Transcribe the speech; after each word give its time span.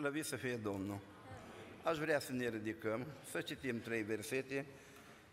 Slăvit 0.00 0.24
să 0.24 0.36
fie 0.36 0.56
Domnul! 0.56 0.98
Aș 1.82 1.98
vrea 1.98 2.18
să 2.18 2.32
ne 2.32 2.48
ridicăm, 2.48 3.06
să 3.30 3.40
citim 3.40 3.80
trei 3.80 4.02
versete 4.02 4.66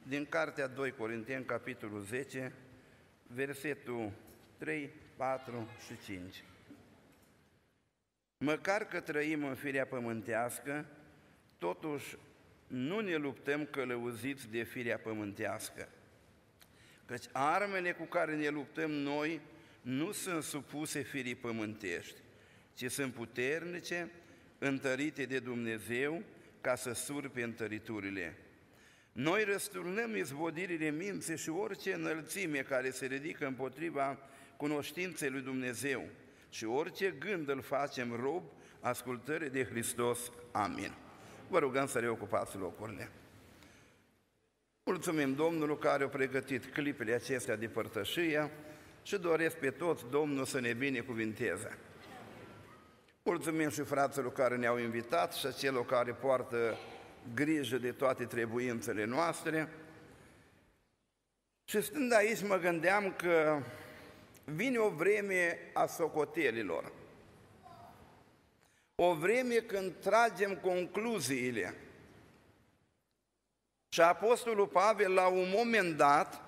din 0.04 0.26
Cartea 0.30 0.68
2 0.68 0.92
Corinteni, 0.92 1.46
capitolul 1.46 2.02
10, 2.02 2.54
versetul 3.28 4.12
3, 4.58 4.90
4 5.16 5.68
și 5.86 5.98
5. 6.06 6.44
Măcar 8.38 8.86
că 8.86 9.00
trăim 9.00 9.44
în 9.44 9.56
firea 9.56 9.86
pământească, 9.86 10.86
totuși 11.58 12.18
nu 12.68 13.00
ne 13.00 13.16
luptăm 13.16 13.66
călăuziți 13.66 14.50
de 14.50 14.64
firea 14.64 14.98
pământească. 14.98 15.90
Căci 17.06 17.26
armele 17.32 17.92
cu 17.92 18.04
care 18.04 18.36
ne 18.36 18.48
luptăm 18.50 18.92
noi 18.92 19.42
nu 19.82 20.12
sunt 20.12 20.44
supuse 20.44 21.02
firii 21.02 21.36
pământești, 21.36 22.20
ci 22.74 22.92
sunt 22.92 23.14
puternice, 23.14 24.12
întărite 24.58 25.26
de 25.26 25.40
Dumnezeu, 25.40 26.24
ca 26.62 26.76
să 26.76 26.94
surpe 26.94 27.44
întăriturile. 27.44 28.38
Noi 29.12 29.44
răsturnăm 29.44 30.16
izvodirile 30.16 30.90
minții 30.90 31.38
și 31.38 31.50
orice 31.50 31.94
înălțime 31.94 32.60
care 32.60 32.90
se 32.90 33.06
ridică 33.06 33.46
împotriva 33.46 34.20
cunoștinței 34.58 35.30
lui 35.30 35.42
Dumnezeu 35.42 36.04
și 36.50 36.66
orice 36.66 37.16
gând 37.20 37.50
îl 37.50 37.62
facem 37.62 38.16
rob 38.22 38.44
ascultării 38.80 39.50
de 39.50 39.66
Hristos. 39.66 40.32
Amin. 40.52 40.94
Vă 41.50 41.60
rugăm 41.60 41.88
să 41.88 42.00
reocupați 42.00 42.58
locurile. 42.58 43.10
Mulțumim 44.84 45.34
Domnului 45.34 45.78
care 45.78 46.04
a 46.04 46.08
pregătit 46.08 46.66
clipele 46.66 47.14
acestea 47.14 47.56
de 47.56 47.68
părtășie 47.68 48.52
și 49.04 49.18
doresc 49.18 49.56
pe 49.56 49.70
toți 49.70 50.06
Domnul 50.10 50.46
să 50.46 50.60
ne 50.60 50.74
binecuvinteze. 50.74 51.78
Mulțumim 53.28 53.70
și 53.70 53.82
fraților 53.82 54.32
care 54.32 54.56
ne-au 54.56 54.78
invitat 54.78 55.34
și 55.34 55.54
celor 55.54 55.86
care 55.86 56.14
poartă 56.14 56.78
grijă 57.34 57.78
de 57.78 57.92
toate 57.92 58.26
trebuințele 58.26 59.06
noastre. 59.06 59.70
Și 61.70 61.82
stând 61.82 62.14
aici 62.14 62.44
mă 62.44 62.56
gândeam 62.56 63.12
că 63.12 63.62
vine 64.44 64.78
o 64.78 64.90
vreme 64.90 65.60
a 65.74 65.86
socotelilor. 65.86 66.92
O 68.96 69.14
vreme 69.14 69.56
când 69.56 69.94
tragem 70.00 70.56
concluziile. 70.56 71.76
Și 73.90 74.02
Apostolul 74.02 74.68
Pavel 74.68 75.14
la 75.14 75.28
un 75.28 75.50
moment 75.56 75.98
dat 75.98 76.42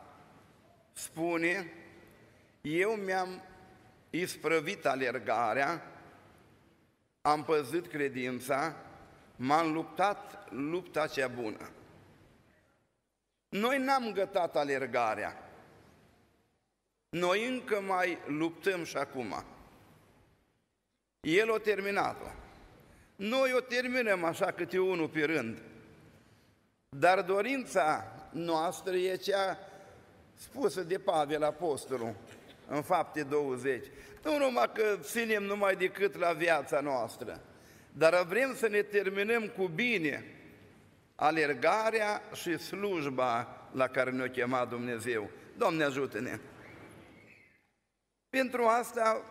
spune, 0.93 1.73
eu 2.61 2.91
mi-am 2.91 3.41
isprăvit 4.09 4.85
alergarea, 4.85 5.83
am 7.21 7.43
păzit 7.43 7.87
credința, 7.87 8.75
m-am 9.35 9.71
luptat 9.71 10.51
lupta 10.51 11.07
cea 11.07 11.27
bună. 11.27 11.69
Noi 13.49 13.77
n-am 13.77 14.11
gătat 14.11 14.55
alergarea. 14.55 15.49
Noi 17.09 17.47
încă 17.47 17.81
mai 17.81 18.17
luptăm 18.27 18.83
și 18.83 18.97
acum. 18.97 19.43
El 21.19 21.49
o 21.49 21.57
terminat-o. 21.57 22.27
Noi 23.15 23.53
o 23.53 23.59
terminăm 23.59 24.23
așa 24.23 24.51
câte 24.51 24.79
unul 24.79 25.09
pe 25.09 25.23
rând. 25.23 25.61
Dar 26.89 27.21
dorința 27.21 28.13
noastră 28.31 28.95
e 28.95 29.15
cea 29.15 29.57
spusă 30.33 30.83
de 30.83 30.99
Pavel 30.99 31.43
Apostolul 31.43 32.15
în 32.67 32.81
fapte 32.81 33.23
20. 33.23 33.85
Nu 34.23 34.37
numai 34.37 34.71
că 34.73 34.97
ținem 35.01 35.43
numai 35.43 35.75
decât 35.75 36.15
la 36.15 36.31
viața 36.31 36.79
noastră, 36.79 37.41
dar 37.91 38.25
vrem 38.25 38.55
să 38.55 38.67
ne 38.67 38.81
terminăm 38.81 39.47
cu 39.47 39.67
bine 39.67 40.23
alergarea 41.15 42.21
și 42.33 42.57
slujba 42.57 43.57
la 43.71 43.87
care 43.87 44.11
ne-a 44.11 44.29
chemat 44.29 44.69
Dumnezeu. 44.69 45.29
Doamne 45.57 45.83
ajută-ne! 45.83 46.39
Pentru 48.29 48.63
asta 48.63 49.23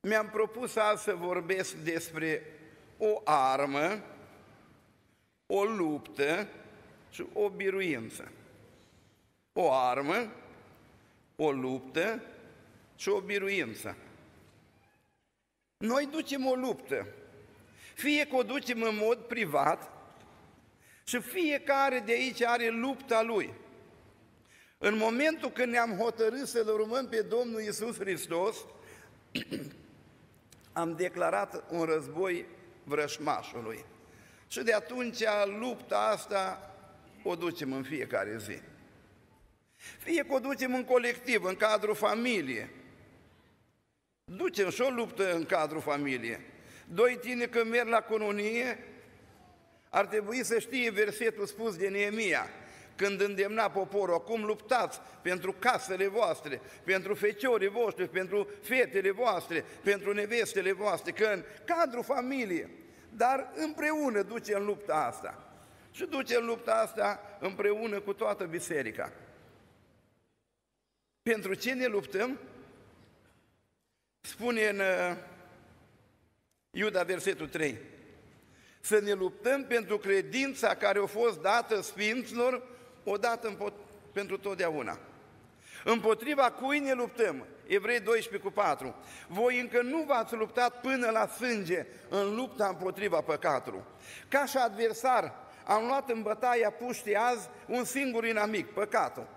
mi-am 0.00 0.28
propus 0.28 0.76
azi 0.76 1.02
să 1.02 1.14
vorbesc 1.14 1.74
despre 1.74 2.42
o 2.98 3.20
armă, 3.24 4.02
o 5.46 5.64
luptă 5.64 6.48
și 7.10 7.26
o 7.32 7.48
biruință. 7.48 8.32
O 9.52 9.72
armă, 9.72 10.32
o 11.36 11.50
luptă 11.50 12.22
și 13.02 13.08
o 13.08 13.20
biruință. 13.20 13.96
Noi 15.76 16.06
ducem 16.06 16.46
o 16.46 16.54
luptă, 16.54 17.06
fie 17.94 18.26
că 18.26 18.36
o 18.36 18.42
ducem 18.42 18.82
în 18.82 18.96
mod 18.96 19.18
privat 19.18 19.90
și 21.04 21.20
fiecare 21.20 22.02
de 22.06 22.12
aici 22.12 22.42
are 22.42 22.68
lupta 22.68 23.22
lui. 23.22 23.54
În 24.78 24.96
momentul 24.96 25.50
când 25.50 25.72
ne-am 25.72 25.96
hotărât 25.96 26.46
să-L 26.46 26.68
urmăm 26.68 27.08
pe 27.08 27.22
Domnul 27.22 27.60
Isus 27.60 27.98
Hristos, 27.98 28.56
am 30.72 30.96
declarat 30.96 31.64
un 31.70 31.84
război 31.84 32.46
vrășmașului. 32.84 33.84
Și 34.48 34.62
de 34.62 34.72
atunci 34.72 35.22
lupta 35.58 35.98
asta 35.98 36.74
o 37.22 37.34
ducem 37.34 37.72
în 37.72 37.82
fiecare 37.82 38.38
zi. 38.38 38.60
Fie 39.98 40.24
că 40.24 40.32
o 40.32 40.38
ducem 40.38 40.74
în 40.74 40.84
colectiv, 40.84 41.44
în 41.44 41.56
cadrul 41.56 41.94
familiei, 41.94 42.80
ducem 44.24 44.70
și 44.70 44.80
o 44.80 44.90
luptă 44.90 45.34
în 45.34 45.44
cadrul 45.44 45.80
familiei. 45.80 46.38
Doi 46.86 47.18
tine 47.20 47.46
când 47.46 47.70
merg 47.70 47.88
la 47.88 48.00
cununie, 48.00 48.78
ar 49.88 50.06
trebui 50.06 50.44
să 50.44 50.58
știe 50.58 50.90
versetul 50.90 51.46
spus 51.46 51.76
de 51.76 51.88
Neemia, 51.88 52.48
când 52.96 53.20
îndemna 53.20 53.70
poporul, 53.70 54.14
acum 54.14 54.44
luptați 54.44 55.00
pentru 55.22 55.52
casele 55.58 56.06
voastre, 56.06 56.60
pentru 56.84 57.14
feciorii 57.14 57.68
voștri, 57.68 58.08
pentru 58.08 58.48
fetele 58.62 59.10
voastre, 59.10 59.64
pentru 59.82 60.12
nevestele 60.12 60.72
voastre, 60.72 61.12
că 61.12 61.26
în 61.26 61.44
cadrul 61.64 62.04
familiei, 62.04 62.68
dar 63.08 63.52
împreună 63.54 64.22
duce 64.22 64.54
în 64.54 64.64
lupta 64.64 64.94
asta. 64.94 65.46
Și 65.90 66.04
duce 66.04 66.36
în 66.36 66.46
lupta 66.46 66.74
asta 66.74 67.20
împreună 67.40 68.00
cu 68.00 68.12
toată 68.12 68.44
biserica. 68.44 69.12
Pentru 71.22 71.54
ce 71.54 71.72
ne 71.72 71.86
luptăm? 71.86 72.38
Spune 74.24 74.68
în 74.68 74.78
uh, 74.78 75.16
Iuda, 76.70 77.02
versetul 77.02 77.48
3, 77.48 77.78
să 78.80 79.00
ne 79.00 79.12
luptăm 79.12 79.64
pentru 79.64 79.98
credința 79.98 80.74
care 80.74 80.98
a 80.98 81.06
fost 81.06 81.40
dată 81.40 81.80
Sfinților 81.80 82.62
odată 83.04 83.72
pentru 84.12 84.38
totdeauna. 84.38 84.98
Împotriva 85.84 86.50
cui 86.50 86.78
ne 86.78 86.92
luptăm? 86.92 87.46
Evrei 87.66 88.00
12 88.00 88.48
cu 88.48 88.54
4. 88.54 88.94
Voi 89.28 89.60
încă 89.60 89.82
nu 89.82 90.04
v-ați 90.06 90.34
luptat 90.34 90.80
până 90.80 91.10
la 91.10 91.26
sânge 91.26 91.86
în 92.08 92.34
lupta 92.34 92.66
împotriva 92.66 93.20
păcatului. 93.20 93.82
Ca 94.28 94.46
și 94.46 94.56
adversar, 94.56 95.34
am 95.64 95.86
luat 95.86 96.10
în 96.10 96.22
bătaia 96.22 96.70
puștii 96.70 97.14
azi 97.16 97.48
un 97.66 97.84
singur 97.84 98.24
inamic, 98.24 98.66
păcatul. 98.66 99.28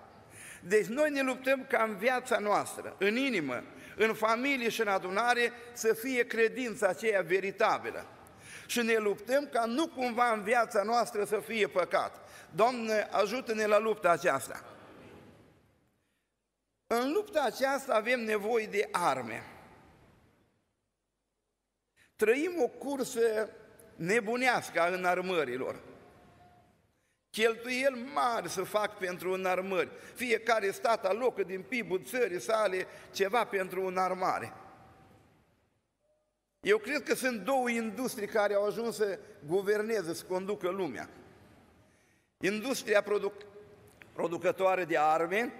Deci 0.62 0.86
noi 0.86 1.10
ne 1.10 1.22
luptăm 1.22 1.66
ca 1.70 1.84
în 1.84 1.96
viața 1.96 2.40
noastră, 2.40 2.96
în 2.98 3.16
inimă, 3.16 3.64
în 3.96 4.14
familie 4.14 4.70
și 4.70 4.82
în 4.82 4.88
adunare 4.88 5.52
să 5.74 5.94
fie 5.94 6.28
credința 6.28 6.88
aceea 6.88 7.22
veritabilă. 7.22 8.06
Și 8.66 8.82
ne 8.82 8.98
luptăm 8.98 9.50
ca 9.52 9.66
nu 9.66 9.88
cumva 9.88 10.32
în 10.32 10.44
viața 10.44 10.84
noastră 10.84 11.26
să 11.26 11.40
fie 11.40 11.68
păcat. 11.68 12.30
Doamne, 12.50 13.08
ajută-ne 13.12 13.66
la 13.66 13.80
lupta 13.80 14.10
aceasta. 14.10 14.64
În 16.88 17.12
lupta 17.12 17.42
aceasta 17.42 17.94
avem 17.94 18.20
nevoie 18.20 18.66
de 18.66 18.88
arme. 18.92 19.44
Trăim 22.16 22.52
o 22.62 22.68
cursă 22.68 23.50
nebunească 23.96 24.82
a 24.82 24.88
înarmărilor. 24.88 25.80
Cheltuieli 27.36 28.10
mari 28.14 28.50
să 28.50 28.64
fac 28.64 28.98
pentru 28.98 29.34
înarmări. 29.34 29.90
Fiecare 30.14 30.72
stat 30.72 31.06
alocă 31.06 31.44
din 31.44 31.62
PIB-ul 31.62 32.02
țării 32.04 32.42
sale 32.42 32.88
ceva 33.12 33.46
pentru 33.46 33.86
înarmare. 33.86 34.54
Eu 36.60 36.78
cred 36.78 37.04
că 37.04 37.16
sunt 37.16 37.42
două 37.42 37.70
industrii 37.70 38.28
care 38.28 38.54
au 38.54 38.66
ajuns 38.66 38.96
să 38.96 39.20
guverneze, 39.48 40.14
să 40.14 40.24
conducă 40.26 40.70
lumea. 40.70 41.10
Industria 42.40 43.02
produc, 43.02 43.34
producătoare 44.14 44.86
de 44.86 44.98
arme, 44.98 45.54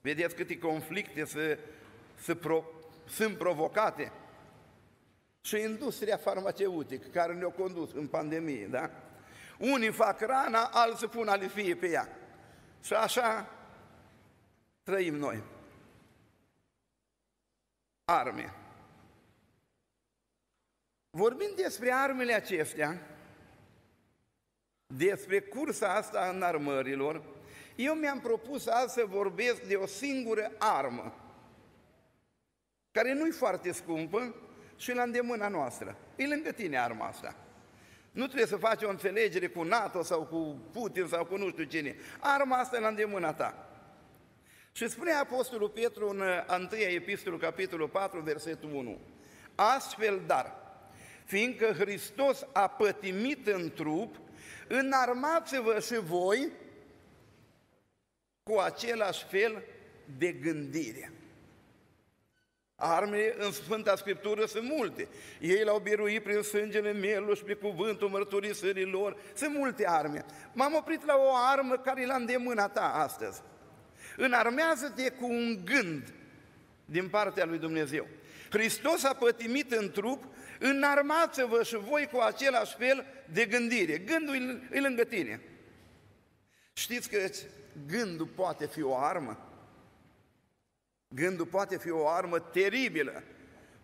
vedeți 0.00 0.34
câte 0.34 0.58
conflicte 0.58 1.24
se, 1.24 1.58
se 2.20 2.34
pro, 2.34 2.64
sunt 3.08 3.36
provocate, 3.36 4.12
și 5.40 5.60
industria 5.60 6.16
farmaceutică 6.16 7.06
care 7.12 7.34
ne-a 7.34 7.48
condus 7.48 7.92
în 7.92 8.06
pandemie, 8.06 8.66
da? 8.66 8.90
Unii 9.62 9.92
fac 9.92 10.20
rana, 10.20 10.64
alții 10.72 11.08
pun 11.08 11.28
alifie 11.28 11.76
pe 11.76 11.88
ea. 11.88 12.08
Și 12.80 12.94
așa 12.94 13.50
trăim 14.82 15.14
noi. 15.14 15.42
Arme. 18.04 18.54
Vorbind 21.10 21.56
despre 21.56 21.92
armele 21.92 22.32
acestea, 22.32 23.00
despre 24.86 25.40
cursa 25.40 25.94
asta 25.94 26.30
în 26.34 26.42
armărilor, 26.42 27.22
eu 27.76 27.94
mi-am 27.94 28.20
propus 28.20 28.66
azi 28.66 28.94
să 28.94 29.04
vorbesc 29.06 29.62
de 29.62 29.74
o 29.74 29.86
singură 29.86 30.52
armă, 30.58 31.14
care 32.90 33.12
nu-i 33.12 33.30
foarte 33.30 33.72
scumpă 33.72 34.34
și 34.76 34.92
la 34.92 35.02
îndemâna 35.02 35.48
noastră. 35.48 35.96
E 36.16 36.26
lângă 36.26 36.52
tine 36.52 36.78
arma 36.78 37.06
asta. 37.06 37.36
Nu 38.12 38.24
trebuie 38.24 38.46
să 38.46 38.56
faci 38.56 38.82
o 38.82 38.88
înțelegere 38.88 39.46
cu 39.46 39.62
NATO 39.62 40.02
sau 40.02 40.22
cu 40.22 40.58
Putin 40.72 41.06
sau 41.06 41.24
cu 41.24 41.36
nu 41.36 41.48
știu 41.48 41.64
cine. 41.64 41.96
Arma 42.20 42.56
asta 42.56 42.76
e 42.76 42.80
la 42.80 42.88
îndemâna 42.88 43.32
ta. 43.32 43.66
Și 44.72 44.88
spune 44.88 45.12
Apostolul 45.12 45.68
Petru 45.68 46.08
în 46.08 46.20
1 46.20 46.68
epistolul, 46.72 47.38
capitolul 47.38 47.88
4, 47.88 48.20
versetul 48.20 48.74
1. 48.74 48.98
Astfel, 49.54 50.22
dar, 50.26 50.56
fiindcă 51.24 51.72
Hristos 51.78 52.46
a 52.52 52.68
pătimit 52.68 53.46
în 53.46 53.72
trup, 53.74 54.16
înarmați-vă 54.68 55.80
și 55.80 56.00
voi 56.00 56.48
cu 58.42 58.58
același 58.58 59.24
fel 59.24 59.62
de 60.18 60.32
gândire. 60.32 61.12
Armele 62.82 63.34
în 63.38 63.52
Sfânta 63.52 63.96
Scriptură 63.96 64.44
sunt 64.44 64.64
multe. 64.64 65.08
Ei 65.40 65.64
l-au 65.64 65.78
biruit 65.78 66.22
prin 66.22 66.42
sângele 66.42 66.92
mielul 66.92 67.36
și 67.36 67.42
pe 67.42 67.54
cuvântul 67.54 68.08
mărturisirii 68.08 68.84
lor. 68.84 69.16
Sunt 69.34 69.54
multe 69.54 69.88
arme. 69.88 70.24
M-am 70.52 70.74
oprit 70.74 71.04
la 71.04 71.14
o 71.16 71.34
armă 71.50 71.76
care 71.76 72.02
e 72.02 72.06
la 72.06 72.14
îndemâna 72.14 72.68
ta 72.68 72.92
astăzi. 72.94 73.42
Înarmează-te 74.16 75.10
cu 75.10 75.26
un 75.26 75.64
gând 75.64 76.12
din 76.84 77.08
partea 77.08 77.44
lui 77.44 77.58
Dumnezeu. 77.58 78.06
Hristos 78.50 79.04
a 79.04 79.14
pătimit 79.14 79.72
în 79.72 79.90
trup, 79.90 80.24
înarmați-vă 80.58 81.62
și 81.62 81.76
voi 81.76 82.08
cu 82.12 82.18
același 82.18 82.76
fel 82.76 83.06
de 83.32 83.44
gândire. 83.44 83.98
Gândul 83.98 84.62
e 84.72 84.80
lângă 84.80 85.04
tine. 85.04 85.40
Știți 86.72 87.08
că 87.08 87.18
gândul 87.86 88.26
poate 88.26 88.66
fi 88.66 88.82
o 88.82 88.96
armă? 88.96 89.51
Gândul 91.14 91.46
poate 91.46 91.78
fi 91.78 91.90
o 91.90 92.08
armă 92.08 92.38
teribilă, 92.38 93.22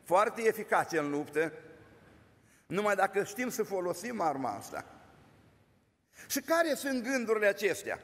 foarte 0.04 0.42
eficace 0.42 0.98
în 0.98 1.10
luptă, 1.10 1.52
numai 2.66 2.94
dacă 2.94 3.24
știm 3.24 3.48
să 3.48 3.62
folosim 3.62 4.20
arma 4.20 4.50
asta. 4.50 4.84
Și 6.28 6.40
care 6.40 6.74
sunt 6.74 7.02
gândurile 7.02 7.46
acestea? 7.46 8.00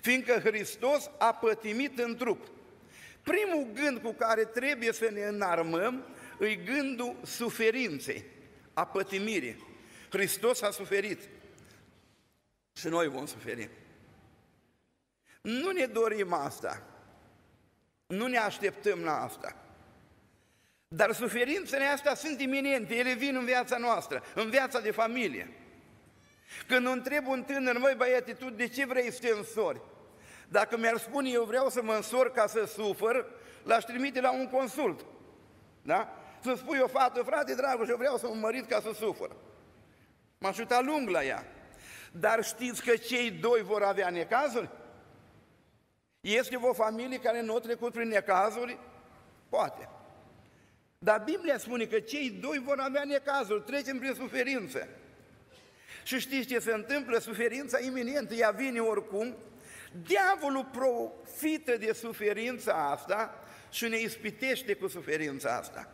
Fiindcă 0.00 0.32
Hristos 0.38 1.10
a 1.18 1.34
pătimit 1.34 1.98
în 1.98 2.16
trup. 2.16 2.46
Primul 3.22 3.66
gând 3.74 3.98
cu 3.98 4.12
care 4.12 4.44
trebuie 4.44 4.92
să 4.92 5.10
ne 5.12 5.22
înarmăm 5.22 6.04
e 6.40 6.54
gândul 6.54 7.16
suferinței, 7.24 8.24
a 8.72 8.86
pătimirii. 8.86 9.66
Hristos 10.10 10.62
a 10.62 10.70
suferit 10.70 11.28
și 12.72 12.88
noi 12.88 13.08
vom 13.08 13.26
suferi. 13.26 13.70
Nu 15.40 15.70
ne 15.70 15.86
dorim 15.86 16.32
asta. 16.32 16.95
Nu 18.06 18.26
ne 18.26 18.38
așteptăm 18.38 18.98
la 19.04 19.22
asta. 19.22 19.56
Dar 20.88 21.12
suferințele 21.12 21.84
astea 21.84 22.14
sunt 22.14 22.40
iminente, 22.40 22.94
ele 22.94 23.12
vin 23.12 23.36
în 23.36 23.44
viața 23.44 23.76
noastră, 23.76 24.22
în 24.34 24.50
viața 24.50 24.80
de 24.80 24.90
familie. 24.90 25.52
Când 26.66 26.86
întreb 26.86 27.26
un 27.26 27.42
tânăr, 27.42 27.78
măi 27.78 27.94
băiete, 27.96 28.32
tu 28.32 28.50
de 28.50 28.66
ce 28.68 28.86
vrei 28.86 29.12
să 29.12 29.18
te 29.20 29.28
însori? 29.28 29.80
Dacă 30.48 30.76
mi-ar 30.76 30.98
spune 30.98 31.30
eu 31.30 31.44
vreau 31.44 31.68
să 31.68 31.82
mă 31.82 31.94
însor 31.94 32.32
ca 32.32 32.46
să 32.46 32.64
sufăr, 32.64 33.26
l-aș 33.62 33.84
trimite 33.84 34.20
la 34.20 34.32
un 34.32 34.48
consult. 34.48 35.04
Da? 35.82 36.16
Să 36.40 36.54
spui 36.56 36.78
o 36.78 36.86
fată, 36.86 37.22
frate 37.22 37.54
dragul, 37.54 37.88
eu 37.88 37.96
vreau 37.96 38.16
să 38.16 38.26
mă 38.26 38.34
mărit 38.34 38.68
ca 38.68 38.80
să 38.80 38.90
sufăr. 38.94 39.36
M-aș 40.38 40.58
uita 40.58 40.80
lung 40.80 41.08
la 41.08 41.24
ea. 41.24 41.44
Dar 42.12 42.44
știți 42.44 42.82
că 42.82 42.96
cei 42.96 43.30
doi 43.30 43.62
vor 43.62 43.82
avea 43.82 44.10
necazuri? 44.10 44.68
Este 46.26 46.56
o 46.56 46.72
familie 46.72 47.20
care 47.20 47.42
nu 47.42 47.54
a 47.54 47.60
trecut 47.60 47.92
prin 47.92 48.08
necazuri? 48.08 48.78
Poate. 49.48 49.88
Dar 50.98 51.22
Biblia 51.24 51.58
spune 51.58 51.84
că 51.84 52.00
cei 52.00 52.30
doi 52.30 52.58
vor 52.58 52.78
avea 52.78 53.04
necazuri, 53.04 53.62
trecem 53.62 53.98
prin 53.98 54.14
suferință. 54.14 54.88
Și 56.04 56.18
știți 56.18 56.46
ce 56.46 56.58
se 56.58 56.72
întâmplă? 56.72 57.18
Suferința 57.18 57.78
iminentă, 57.80 58.34
ea 58.34 58.50
vine 58.50 58.80
oricum. 58.80 59.36
Diavolul 60.06 60.64
profită 60.64 61.76
de 61.76 61.92
suferința 61.92 62.90
asta 62.90 63.44
și 63.70 63.88
ne 63.88 63.98
ispitește 63.98 64.74
cu 64.74 64.86
suferința 64.86 65.56
asta. 65.56 65.90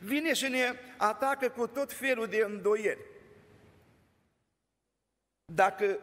Vine 0.00 0.34
și 0.34 0.48
ne 0.48 0.74
atacă 0.96 1.48
cu 1.48 1.66
tot 1.66 1.92
felul 1.92 2.26
de 2.26 2.42
îndoieri. 2.46 3.00
Dacă 5.44 5.98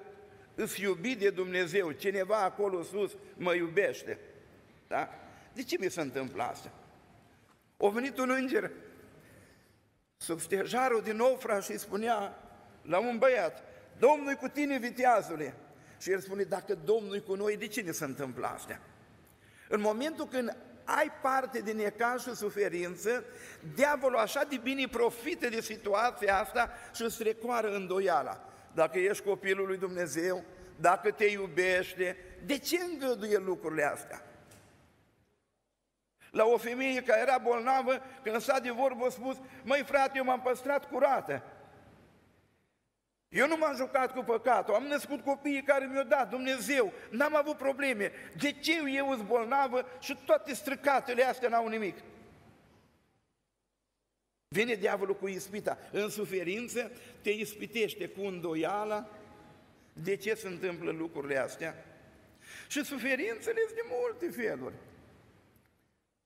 îți 0.61 0.81
iubit 0.81 1.19
de 1.19 1.29
Dumnezeu, 1.29 1.91
cineva 1.91 2.43
acolo 2.43 2.83
sus 2.83 3.11
mă 3.37 3.53
iubește. 3.53 4.19
Da? 4.87 5.09
De 5.53 5.63
ce 5.63 5.77
mi 5.79 5.91
se 5.91 6.01
întâmplă 6.01 6.43
asta? 6.43 6.71
A 7.77 7.87
venit 7.87 8.17
un 8.17 8.29
înger 8.29 8.71
sub 10.17 10.39
stejarul 10.39 11.01
din 11.01 11.19
Ofra 11.19 11.59
și 11.59 11.71
îi 11.71 11.77
spunea 11.77 12.39
la 12.81 12.99
un 12.99 13.17
băiat, 13.17 13.63
Domnul 13.99 14.33
cu 14.33 14.47
tine, 14.47 14.77
viteazule. 14.77 15.53
Și 16.01 16.11
el 16.11 16.19
spune, 16.19 16.43
dacă 16.43 16.77
Domnul 16.85 17.19
cu 17.19 17.35
noi, 17.35 17.57
de 17.57 17.67
ce 17.67 17.81
ne 17.81 17.91
se 17.91 18.03
întâmplă 18.03 18.47
astea? 18.47 18.81
În 19.69 19.81
momentul 19.81 20.27
când 20.27 20.57
ai 20.83 21.11
parte 21.21 21.59
de 21.59 21.71
necaz 21.71 22.27
și 22.27 22.35
suferință, 22.35 23.23
diavolul 23.75 24.17
așa 24.17 24.43
de 24.43 24.57
bine 24.57 24.87
profită 24.87 25.49
de 25.49 25.61
situația 25.61 26.39
asta 26.39 26.69
și 26.93 27.01
îți 27.01 27.23
recoară 27.23 27.75
îndoiala 27.75 28.48
dacă 28.73 28.99
ești 28.99 29.23
copilul 29.23 29.67
lui 29.67 29.77
Dumnezeu, 29.77 30.43
dacă 30.75 31.11
te 31.11 31.25
iubește, 31.25 32.17
de 32.45 32.57
ce 32.57 32.77
îngăduie 32.83 33.37
lucrurile 33.37 33.83
astea? 33.83 34.21
La 36.31 36.45
o 36.45 36.57
femeie 36.57 37.03
care 37.03 37.21
era 37.21 37.37
bolnavă, 37.37 38.01
când 38.23 38.41
s-a 38.41 38.59
de 38.59 38.69
vorbă, 38.69 39.05
a 39.05 39.09
spus, 39.09 39.37
măi 39.63 39.83
frate, 39.85 40.11
eu 40.17 40.23
m-am 40.23 40.41
păstrat 40.41 40.89
curată. 40.89 41.43
Eu 43.29 43.47
nu 43.47 43.57
m-am 43.57 43.75
jucat 43.75 44.13
cu 44.13 44.23
păcatul, 44.23 44.73
am 44.73 44.83
născut 44.83 45.23
copiii 45.23 45.63
care 45.63 45.85
mi-au 45.85 46.03
dat 46.03 46.29
Dumnezeu, 46.29 46.93
n-am 47.09 47.35
avut 47.35 47.57
probleme. 47.57 48.11
De 48.37 48.51
ce 48.51 48.81
eu 48.95 49.13
sunt 49.13 49.27
bolnavă 49.27 49.85
și 49.99 50.17
toate 50.25 50.53
stricatele 50.53 51.23
astea 51.23 51.49
n-au 51.49 51.67
nimic? 51.67 51.97
Vine 54.51 54.73
diavolul 54.73 55.15
cu 55.15 55.27
ispita. 55.27 55.77
În 55.91 56.09
suferință 56.09 56.91
te 57.21 57.29
ispitește 57.29 58.07
cu 58.07 58.21
îndoiala 58.21 59.09
de 59.93 60.15
ce 60.15 60.33
se 60.33 60.47
întâmplă 60.47 60.91
lucrurile 60.91 61.37
astea. 61.37 61.85
Și 62.67 62.83
suferințele 62.83 63.59
sunt 63.65 63.75
de 63.75 63.81
multe 63.89 64.41
feluri. 64.41 64.75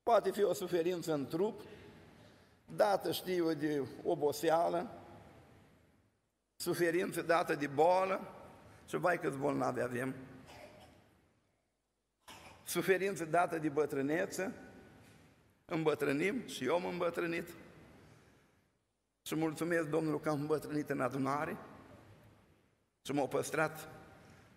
Poate 0.03 0.31
fi 0.31 0.43
o 0.43 0.53
suferință 0.53 1.13
în 1.13 1.27
trup, 1.27 1.61
dată, 2.75 3.11
știu, 3.11 3.53
de 3.53 3.81
oboseală, 4.03 5.01
suferință 6.55 7.21
dată 7.21 7.55
de 7.55 7.67
boală, 7.67 8.33
și 8.87 8.97
vai 8.97 9.19
câți 9.19 9.37
bolnavi 9.37 9.81
avem. 9.81 10.15
Suferință 12.63 13.25
dată 13.25 13.57
de 13.57 13.69
bătrâneță, 13.69 14.53
îmbătrânim 15.65 16.47
și 16.47 16.65
eu 16.65 16.75
am 16.75 16.85
îmbătrânit. 16.85 17.47
Și 19.25 19.35
mulțumesc 19.35 19.87
Domnului 19.87 20.19
că 20.19 20.29
am 20.29 20.39
îmbătrânit 20.39 20.89
în 20.89 21.01
adunare 21.01 21.57
și 23.01 23.11
m-au 23.11 23.27
păstrat 23.27 23.89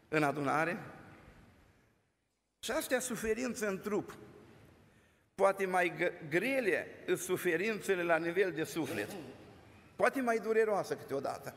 în 0.08 0.22
adunare. 0.22 0.78
Și 2.58 2.70
astea 2.70 3.00
suferință 3.00 3.68
în 3.68 3.80
trup. 3.80 4.16
Poate 5.34 5.66
mai 5.66 6.14
grele 6.28 6.86
suferințele 7.16 8.02
la 8.02 8.16
nivel 8.16 8.52
de 8.52 8.64
suflet. 8.64 9.08
Poate 9.96 10.20
mai 10.20 10.38
dureroasă 10.38 10.96
câteodată. 10.96 11.54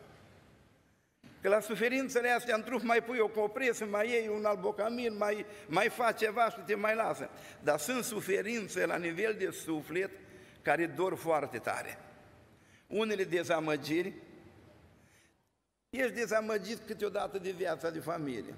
Că 1.41 1.49
la 1.49 1.59
suferințele 1.59 2.29
astea 2.29 2.55
în 2.55 2.63
trup 2.63 2.81
mai 2.81 3.03
pui 3.03 3.19
o 3.19 3.27
copresă, 3.27 3.85
mai 3.85 4.09
iei 4.09 4.27
un 4.27 4.45
albocamin, 4.45 5.17
mai, 5.17 5.45
mai 5.67 5.89
faci 5.89 6.19
ceva 6.19 6.49
și 6.49 6.59
te 6.65 6.75
mai 6.75 6.95
lasă. 6.95 7.29
Dar 7.63 7.79
sunt 7.79 8.03
suferințe 8.03 8.85
la 8.85 8.97
nivel 8.97 9.35
de 9.37 9.49
suflet 9.51 10.11
care 10.61 10.85
dor 10.85 11.15
foarte 11.15 11.57
tare 11.57 11.97
unele 12.89 13.23
dezamăgiri, 13.23 14.13
ești 15.89 16.13
dezamăgit 16.13 16.79
câteodată 16.85 17.37
de 17.37 17.51
viața 17.51 17.89
de 17.89 17.99
familie. 17.99 18.55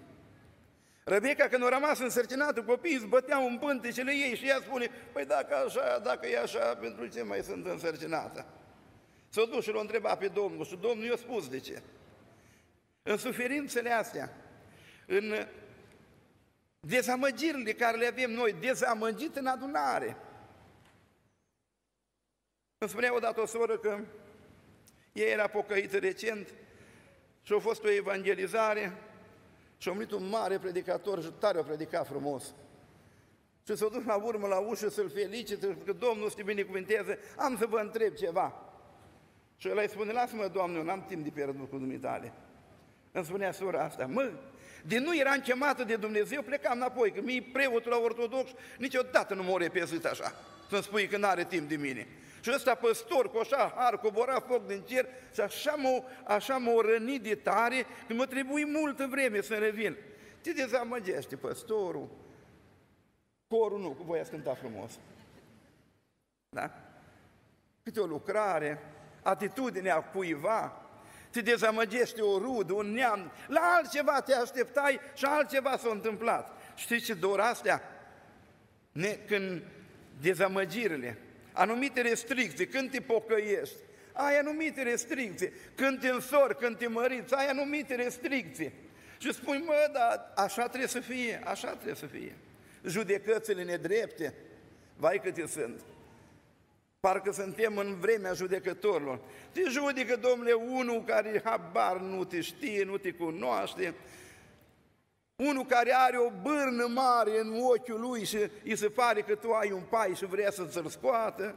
Rebecca, 1.03 1.47
când 1.47 1.63
a 1.63 1.69
rămas 1.69 1.99
însărcinată, 1.99 2.63
copiii 2.63 2.95
îți 2.95 3.05
băteau 3.05 3.45
în 3.45 3.57
pântecele 3.57 4.11
ei 4.11 4.35
și 4.35 4.47
ea 4.47 4.59
spune, 4.61 4.89
păi 5.13 5.25
dacă 5.25 5.55
așa, 5.55 5.99
dacă 5.99 6.27
e 6.27 6.39
așa, 6.39 6.75
pentru 6.75 7.07
ce 7.07 7.21
mai 7.21 7.41
sunt 7.43 7.65
însărcinată? 7.65 8.45
S-a 9.29 9.45
dus 9.45 9.63
și 9.63 9.71
l-a 9.71 9.79
întrebat 9.79 10.17
pe 10.17 10.27
Domnul 10.27 10.65
și 10.65 10.75
Domnul 10.75 11.05
i-a 11.05 11.15
spus 11.15 11.49
de 11.49 11.59
ce. 11.59 11.81
În 13.03 13.17
suferințele 13.17 13.91
astea, 13.91 14.33
în 15.07 15.47
dezamăgirile 16.79 17.73
care 17.73 17.97
le 17.97 18.07
avem 18.07 18.31
noi, 18.31 18.55
dezamăgit 18.59 19.35
în 19.35 19.45
adunare. 19.45 20.17
Îmi 22.77 22.89
spunea 22.89 23.15
odată 23.15 23.41
o 23.41 23.45
soră 23.45 23.77
că 23.77 23.99
Ei 25.11 25.31
era 25.31 25.47
pocăită 25.47 25.97
recent 25.97 26.53
și 27.41 27.53
a 27.53 27.59
fost 27.59 27.83
o 27.83 27.91
evangelizare 27.91 28.93
și 29.77 29.89
a 29.89 29.91
venit 29.91 30.11
un 30.11 30.29
mare 30.29 30.59
predicator 30.59 31.21
și 31.21 31.31
tare 31.39 31.59
a 31.59 31.63
predicat 31.63 32.07
frumos. 32.07 32.53
Și 33.67 33.75
s-a 33.75 33.87
dus 33.87 34.03
la 34.05 34.15
urmă 34.15 34.47
la 34.47 34.57
ușă 34.57 34.89
să-l 34.89 35.09
felicite, 35.09 35.77
că 35.85 35.93
Domnul 35.93 36.29
să 36.29 36.35
te 36.35 36.43
binecuvânteze, 36.43 37.19
am 37.37 37.57
să 37.57 37.65
vă 37.65 37.77
întreb 37.77 38.13
ceva. 38.13 38.53
Și 39.57 39.67
el 39.67 39.77
îi 39.77 39.89
spune, 39.89 40.11
lasă-mă, 40.11 40.47
Doamne, 40.47 40.77
eu 40.77 40.83
n-am 40.83 41.05
timp 41.07 41.23
de 41.23 41.29
pierdut 41.29 41.69
cu 41.69 41.77
dumitale. 41.77 42.33
Îmi 43.11 43.25
spunea 43.25 43.51
sora 43.51 43.83
asta, 43.83 44.05
mă, 44.05 44.31
de 44.85 44.99
nu 44.99 45.17
eram 45.17 45.39
chemată 45.39 45.83
de 45.83 45.95
Dumnezeu, 45.95 46.41
plecam 46.41 46.77
înapoi, 46.77 47.11
că 47.11 47.21
mie 47.21 47.49
preotul 47.53 47.91
la 47.91 47.97
ortodox 47.97 48.51
niciodată 48.77 49.33
nu 49.33 49.43
m-a 49.43 49.57
repezit 49.57 50.05
așa, 50.05 50.33
să-mi 50.69 50.83
spui 50.83 51.07
că 51.07 51.17
n-are 51.17 51.45
timp 51.45 51.69
de 51.69 51.75
mine. 51.75 52.07
Și 52.41 52.51
ăsta 52.55 52.75
păstor 52.75 53.31
cu 53.31 53.37
așa 53.37 53.73
har, 53.75 53.97
cobora 53.97 54.39
foc 54.39 54.67
din 54.67 54.81
cer 54.81 55.07
și 55.33 55.41
așa 55.41 55.75
m-a, 55.75 56.03
așa 56.35 56.57
m-a 56.57 56.81
rănit 56.81 57.21
de 57.21 57.35
tare 57.35 57.85
că 58.07 58.13
mă 58.13 58.25
trebuie 58.25 58.65
multă 58.65 59.07
vreme 59.07 59.41
să 59.41 59.53
revin. 59.55 59.97
Te 60.41 60.51
dezamăgește 60.51 61.35
păstorul, 61.35 62.09
corul 63.47 63.79
nu, 63.79 63.89
cu 63.89 64.03
voia 64.03 64.23
cânta 64.23 64.53
frumos. 64.53 64.99
Da? 66.49 66.71
Câte 67.83 67.99
o 67.99 68.05
lucrare, 68.05 68.79
atitudinea 69.21 70.03
cuiva, 70.03 70.81
te 71.31 71.41
dezamăgește 71.41 72.21
o 72.21 72.37
rudă, 72.37 72.73
un 72.73 72.91
neam, 72.91 73.31
la 73.47 73.59
altceva 73.77 74.21
te 74.21 74.33
așteptai 74.33 74.99
și 75.13 75.25
altceva 75.25 75.77
s-a 75.77 75.89
întâmplat. 75.89 76.57
Știți 76.75 77.05
ce 77.05 77.13
dor 77.13 77.39
astea? 77.39 77.81
Ne, 78.91 79.09
când 79.27 79.63
dezamăgirile, 80.21 81.17
anumite 81.51 82.01
restricții, 82.01 82.67
când 82.67 82.91
te 82.91 83.01
pocăiești, 83.01 83.75
ai 84.13 84.39
anumite 84.39 84.81
restricții, 84.81 85.51
când 85.75 85.99
te 85.99 86.07
însori, 86.07 86.57
când 86.57 86.77
te 86.77 86.87
măriți, 86.87 87.33
ai 87.33 87.47
anumite 87.47 87.95
restricții. 87.95 88.71
Și 89.17 89.33
spui, 89.33 89.63
mă, 89.65 89.89
dar 89.93 90.31
așa 90.35 90.67
trebuie 90.67 90.89
să 90.89 90.99
fie, 90.99 91.41
așa 91.45 91.69
trebuie 91.69 91.95
să 91.95 92.05
fie. 92.05 92.35
Judecățile 92.85 93.63
nedrepte, 93.63 94.33
vai 94.97 95.21
câte 95.23 95.47
sunt. 95.47 95.79
Parcă 96.99 97.31
suntem 97.31 97.77
în 97.77 97.99
vremea 97.99 98.33
judecătorilor. 98.33 99.19
Te 99.51 99.61
judecă, 99.69 100.15
domnule, 100.15 100.53
unul 100.53 101.03
care 101.03 101.41
habar 101.43 101.97
nu 101.99 102.23
te 102.23 102.41
știe, 102.41 102.83
nu 102.83 102.97
te 102.97 103.11
cunoaște, 103.11 103.93
unul 105.41 105.65
care 105.65 105.93
are 105.93 106.17
o 106.17 106.31
bârnă 106.41 106.85
mare 106.85 107.39
în 107.39 107.59
ochiul 107.61 107.99
lui 107.99 108.25
și 108.25 108.37
îi 108.63 108.75
se 108.75 108.89
pare 108.89 109.21
că 109.21 109.35
tu 109.35 109.51
ai 109.51 109.71
un 109.71 109.83
pai 109.89 110.13
și 110.15 110.25
vrea 110.25 110.51
să 110.51 110.65
ți-l 110.65 110.87
scoată, 110.87 111.55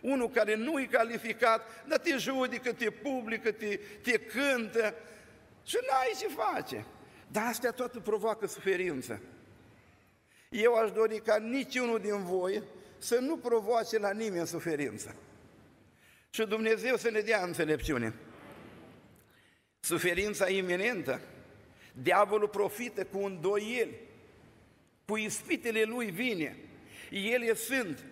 unul 0.00 0.30
care 0.30 0.54
nu 0.54 0.80
e 0.80 0.84
calificat, 0.84 1.84
dar 1.86 1.98
te 1.98 2.16
judecă, 2.16 2.72
te 2.72 2.90
publică, 2.90 3.52
te, 3.52 3.80
te 4.02 4.18
cântă 4.18 4.94
și 5.62 5.76
n-ai 5.90 6.14
ce 6.18 6.26
face. 6.26 6.84
Dar 7.28 7.46
astea 7.46 7.70
toate 7.70 7.98
provoacă 7.98 8.46
suferință. 8.46 9.20
Eu 10.48 10.74
aș 10.74 10.90
dori 10.90 11.20
ca 11.20 11.36
niciunul 11.36 11.98
din 11.98 12.24
voi 12.24 12.62
să 12.98 13.18
nu 13.18 13.36
provoace 13.36 13.98
la 13.98 14.12
nimeni 14.12 14.46
suferință. 14.46 15.14
Și 16.30 16.46
Dumnezeu 16.46 16.96
să 16.96 17.10
ne 17.10 17.20
dea 17.20 17.42
înțelepciune. 17.42 18.14
Suferința 19.80 20.48
iminentă, 20.48 21.20
diavolul 22.02 22.48
profită 22.48 23.04
cu 23.04 23.18
îndoieli, 23.18 24.00
cu 25.04 25.16
ispitele 25.16 25.82
lui 25.82 26.10
vine, 26.10 26.56
ele 27.10 27.54
sunt, 27.54 28.04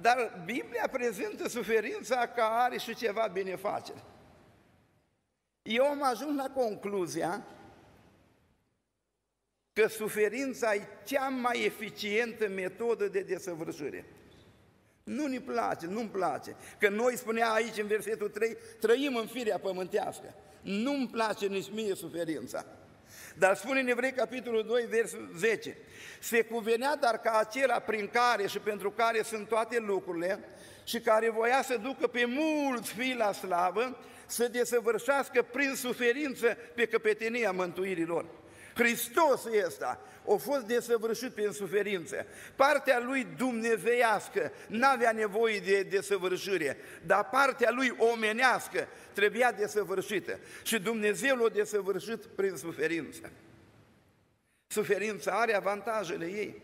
dar 0.00 0.42
Biblia 0.44 0.88
prezintă 0.92 1.48
suferința 1.48 2.28
ca 2.28 2.44
are 2.44 2.78
și 2.78 2.94
ceva 2.94 3.26
binefacere. 3.32 4.02
Eu 5.62 5.84
am 5.84 6.02
ajuns 6.02 6.36
la 6.36 6.50
concluzia 6.50 7.46
că 9.72 9.86
suferința 9.86 10.74
e 10.74 10.86
cea 11.04 11.28
mai 11.28 11.64
eficientă 11.64 12.48
metodă 12.48 13.08
de 13.08 13.20
desăvârșire. 13.20 14.04
Nu 15.04 15.26
ne 15.26 15.40
place, 15.40 15.86
nu-mi 15.86 16.08
place. 16.08 16.56
Că 16.78 16.88
noi 16.88 17.16
spunea 17.16 17.52
aici 17.52 17.78
în 17.78 17.86
versetul 17.86 18.28
3, 18.28 18.56
trăim 18.80 19.16
în 19.16 19.26
firea 19.26 19.58
pământească. 19.58 20.34
Nu-mi 20.62 21.08
place 21.08 21.46
nici 21.46 21.70
mie 21.70 21.94
suferința. 21.94 22.66
Dar 23.38 23.56
spune 23.56 23.80
în 23.80 23.88
Evrei, 23.88 24.12
capitolul 24.12 24.64
2, 24.64 24.86
versul 24.88 25.30
10, 25.36 25.76
se 26.20 26.42
cuvenea 26.42 26.96
dar 26.96 27.18
ca 27.18 27.38
acela 27.38 27.78
prin 27.78 28.08
care 28.12 28.46
și 28.46 28.58
pentru 28.58 28.90
care 28.90 29.22
sunt 29.22 29.48
toate 29.48 29.78
lucrurile 29.78 30.40
și 30.84 31.00
care 31.00 31.30
voia 31.30 31.62
să 31.62 31.76
ducă 31.76 32.06
pe 32.06 32.24
mulți 32.24 32.92
fii 32.92 33.14
la 33.14 33.32
slavă, 33.32 33.98
să 34.26 34.48
desăvârșească 34.48 35.42
prin 35.42 35.74
suferință 35.74 36.56
pe 36.74 36.86
căpetenia 36.86 37.52
mântuirilor. 37.52 38.24
Hristos 38.76 39.44
ăsta 39.66 40.00
a 40.28 40.34
fost 40.34 40.60
desăvârșit 40.60 41.30
prin 41.30 41.50
suferință. 41.50 42.26
Partea 42.54 43.00
lui 43.00 43.26
dumnezeiască 43.36 44.52
n-avea 44.66 45.12
nevoie 45.12 45.58
de 45.58 45.82
desăvârșire, 45.82 46.76
dar 47.06 47.28
partea 47.28 47.70
lui 47.70 47.94
omenească 47.98 48.88
trebuia 49.12 49.52
desăvârșită. 49.52 50.38
Și 50.62 50.78
Dumnezeu 50.78 51.36
l-a 51.36 51.48
desăvârșit 51.48 52.24
prin 52.24 52.56
suferință. 52.56 53.30
Suferința 54.66 55.32
are 55.32 55.54
avantajele 55.54 56.26
ei. 56.26 56.62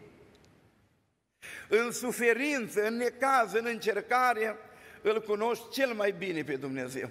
În 1.68 1.92
suferință, 1.92 2.86
în 2.86 2.96
necaz, 2.96 3.52
în 3.52 3.66
încercare, 3.66 4.56
îl 5.02 5.22
cunoști 5.22 5.70
cel 5.70 5.92
mai 5.92 6.14
bine 6.18 6.44
pe 6.44 6.56
Dumnezeu. 6.56 7.10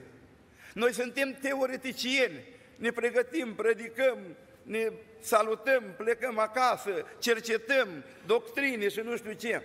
Noi 0.73 0.93
suntem 0.93 1.37
teoreticieni, 1.41 2.43
ne 2.75 2.91
pregătim, 2.91 3.55
predicăm, 3.55 4.17
ne 4.63 4.91
salutăm, 5.19 5.83
plecăm 5.97 6.39
acasă, 6.39 6.91
cercetăm 7.19 7.87
doctrine 8.25 8.87
și 8.87 8.99
nu 8.99 9.17
știu 9.17 9.31
ce. 9.31 9.61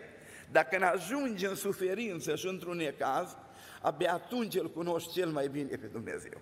Dacă 0.50 0.79
ne 0.79 0.85
ajunge 0.85 1.47
în 1.47 1.55
suferință 1.55 2.35
și 2.35 2.47
într-un 2.47 2.76
necaz, 2.76 3.37
abia 3.83 4.12
atunci 4.12 4.55
îl 4.55 4.71
cunoști 4.71 5.12
cel 5.12 5.29
mai 5.29 5.49
bine 5.49 5.76
pe 5.76 5.87
Dumnezeu. 5.87 6.41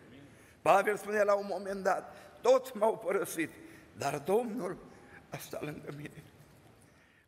Pavel 0.62 0.96
spune 0.96 1.22
la 1.22 1.34
un 1.34 1.46
moment 1.48 1.82
dat, 1.82 2.16
toți 2.40 2.76
m-au 2.76 2.98
părăsit, 2.98 3.50
dar 3.96 4.18
Domnul 4.18 4.76
a 5.30 5.36
stat 5.36 5.62
lângă 5.62 5.94
mine. 5.96 6.22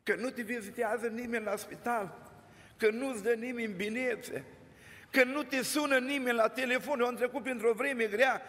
Că 0.02 0.14
nu 0.14 0.30
te 0.30 0.42
vizitează 0.42 1.06
nimeni 1.06 1.44
la 1.44 1.56
spital, 1.56 2.18
că 2.76 2.90
nu-ți 2.90 3.22
dă 3.22 3.32
nimeni 3.32 3.72
binețe, 3.72 4.44
că 5.10 5.24
nu 5.24 5.42
te 5.42 5.62
sună 5.62 5.98
nimeni 5.98 6.36
la 6.36 6.48
telefon. 6.48 7.00
Eu 7.00 7.06
am 7.06 7.14
trecut 7.14 7.42
printr-o 7.42 7.72
vreme 7.72 8.04
grea 8.04 8.42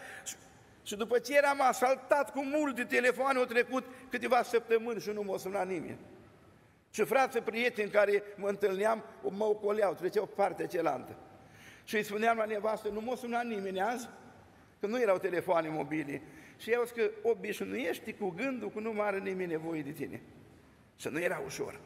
și 0.88 0.96
după 0.96 1.18
ce 1.18 1.36
eram 1.36 1.60
asaltat 1.60 2.32
cu 2.32 2.44
multe 2.44 2.84
telefoane, 2.84 3.38
au 3.38 3.44
trecut 3.44 3.84
câteva 4.10 4.42
săptămâni 4.42 5.00
și 5.00 5.10
nu 5.10 5.22
m-a 5.22 5.36
sunat 5.36 5.66
nimeni. 5.66 5.98
Și 6.90 7.04
frații 7.04 7.40
prieteni 7.40 7.90
care 7.90 8.22
mă 8.36 8.48
întâlneam, 8.48 9.04
mă 9.22 9.44
ocoleau, 9.44 9.94
treceau 9.94 10.26
partea 10.26 10.66
cealaltă. 10.66 11.16
Și 11.84 11.96
îi 11.96 12.02
spuneam 12.02 12.36
la 12.36 12.44
nevastă, 12.44 12.88
nu 12.88 13.00
m-a 13.00 13.16
sunat 13.16 13.44
nimeni 13.44 13.80
azi, 13.80 14.08
că 14.80 14.86
nu 14.86 15.00
erau 15.00 15.18
telefoane 15.18 15.68
mobile. 15.68 16.22
Și 16.56 16.70
eu 16.70 16.84
că 16.94 17.10
obișnuiești 17.22 18.12
cu 18.12 18.28
gândul 18.28 18.70
că 18.70 18.80
nu 18.80 18.92
mai 18.92 19.06
are 19.06 19.18
nimeni 19.18 19.50
nevoie 19.50 19.82
de 19.82 19.90
tine. 19.90 20.22
Și 20.96 21.08
nu 21.08 21.20
era 21.20 21.42
ușor. 21.44 21.80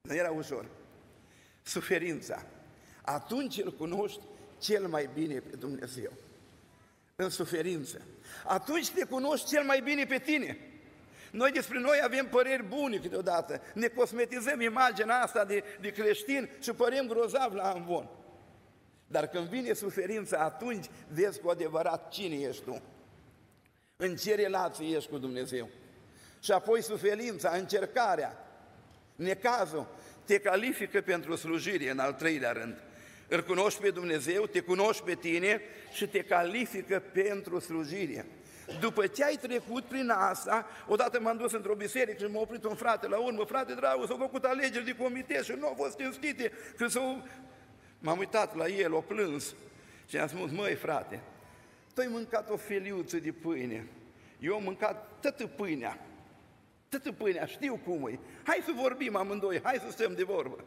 Nu 0.00 0.14
era 0.14 0.30
ușor. 0.30 0.66
Suferința. 1.62 2.46
Atunci 3.02 3.58
îl 3.58 3.72
cunoști 3.72 4.20
cel 4.58 4.86
mai 4.86 5.08
bine 5.14 5.38
pe 5.38 5.56
Dumnezeu 5.56 6.12
în 7.16 7.30
suferință. 7.30 8.00
Atunci 8.44 8.90
te 8.90 9.04
cunoști 9.04 9.48
cel 9.48 9.64
mai 9.64 9.80
bine 9.80 10.04
pe 10.04 10.18
tine. 10.18 10.58
Noi 11.30 11.50
despre 11.50 11.78
noi 11.78 12.00
avem 12.02 12.26
păreri 12.26 12.62
bune 12.62 12.96
câteodată, 12.96 13.60
ne 13.74 13.86
cosmetizăm 13.86 14.60
imaginea 14.60 15.22
asta 15.22 15.44
de, 15.44 15.64
de 15.80 15.90
creștin 15.90 16.48
și 16.60 16.72
părem 16.72 17.06
grozav 17.06 17.54
la 17.54 17.70
amvon. 17.70 18.08
Dar 19.06 19.26
când 19.26 19.48
vine 19.48 19.72
suferința, 19.72 20.38
atunci 20.38 20.86
vezi 21.08 21.40
cu 21.40 21.48
adevărat 21.48 22.08
cine 22.08 22.34
ești 22.34 22.62
tu. 22.62 22.82
În 23.96 24.16
ce 24.16 24.34
relație 24.34 24.96
ești 24.96 25.10
cu 25.10 25.18
Dumnezeu. 25.18 25.68
Și 26.40 26.52
apoi 26.52 26.82
suferința, 26.82 27.50
încercarea, 27.50 28.46
necazul, 29.16 29.86
te 30.24 30.38
califică 30.38 31.00
pentru 31.00 31.36
slujire 31.36 31.90
în 31.90 31.98
al 31.98 32.12
treilea 32.12 32.52
rând 32.52 32.82
îl 33.34 33.42
cunoști 33.42 33.80
pe 33.80 33.90
Dumnezeu, 33.90 34.46
te 34.46 34.60
cunoști 34.60 35.02
pe 35.02 35.14
tine 35.14 35.60
și 35.92 36.06
te 36.06 36.22
califică 36.22 37.02
pentru 37.12 37.58
slujire. 37.58 38.26
După 38.80 39.06
ce 39.06 39.24
ai 39.24 39.36
trecut 39.36 39.84
prin 39.84 40.10
asta, 40.10 40.66
odată 40.88 41.20
m-am 41.20 41.36
dus 41.36 41.52
într-o 41.52 41.74
biserică 41.74 42.24
și 42.24 42.30
m-a 42.30 42.40
oprit 42.40 42.64
un 42.64 42.74
frate 42.74 43.08
la 43.08 43.18
urmă, 43.18 43.44
frate 43.44 43.74
dragul, 43.74 44.06
s-au 44.06 44.16
făcut 44.16 44.44
alegeri 44.44 44.84
de 44.84 44.96
comitet 44.96 45.44
și 45.44 45.52
nu 45.58 45.66
au 45.66 45.74
fost 45.76 45.98
cinstite, 45.98 46.52
că 46.76 46.86
s-au... 46.86 47.22
M-am 47.98 48.18
uitat 48.18 48.56
la 48.56 48.66
el, 48.66 48.92
o 48.92 49.00
plâns 49.00 49.54
și 50.08 50.18
am 50.18 50.28
spus, 50.28 50.50
măi 50.50 50.74
frate, 50.74 51.20
tu 51.94 52.00
ai 52.00 52.08
mâncat 52.10 52.50
o 52.50 52.56
feliuță 52.56 53.16
de 53.16 53.32
pâine, 53.32 53.86
eu 54.38 54.54
am 54.54 54.62
mâncat 54.62 55.18
toată 55.20 55.46
pâinea, 55.46 55.98
toată 56.88 57.12
pâinea, 57.12 57.46
știu 57.46 57.80
cum 57.84 58.06
e, 58.06 58.18
hai 58.42 58.62
să 58.64 58.72
vorbim 58.74 59.16
amândoi, 59.16 59.60
hai 59.62 59.80
să 59.84 59.90
stăm 59.90 60.14
de 60.14 60.22
vorbă. 60.22 60.64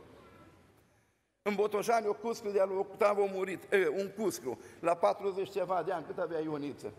În 1.48 1.56
Botoșani, 1.56 2.08
o 2.08 2.14
cuscu 2.14 2.50
de-a 2.50 2.66
lui 2.66 2.78
Octav 2.78 3.18
a 3.18 3.26
murit, 3.34 3.74
e, 3.74 3.88
un 3.88 4.10
cuscu, 4.18 4.60
la 4.80 4.96
40 4.96 5.50
ceva 5.50 5.84
de 5.86 5.92
ani, 5.92 6.06
cât 6.06 6.18
avea 6.18 6.40
Ioniță. 6.40 6.94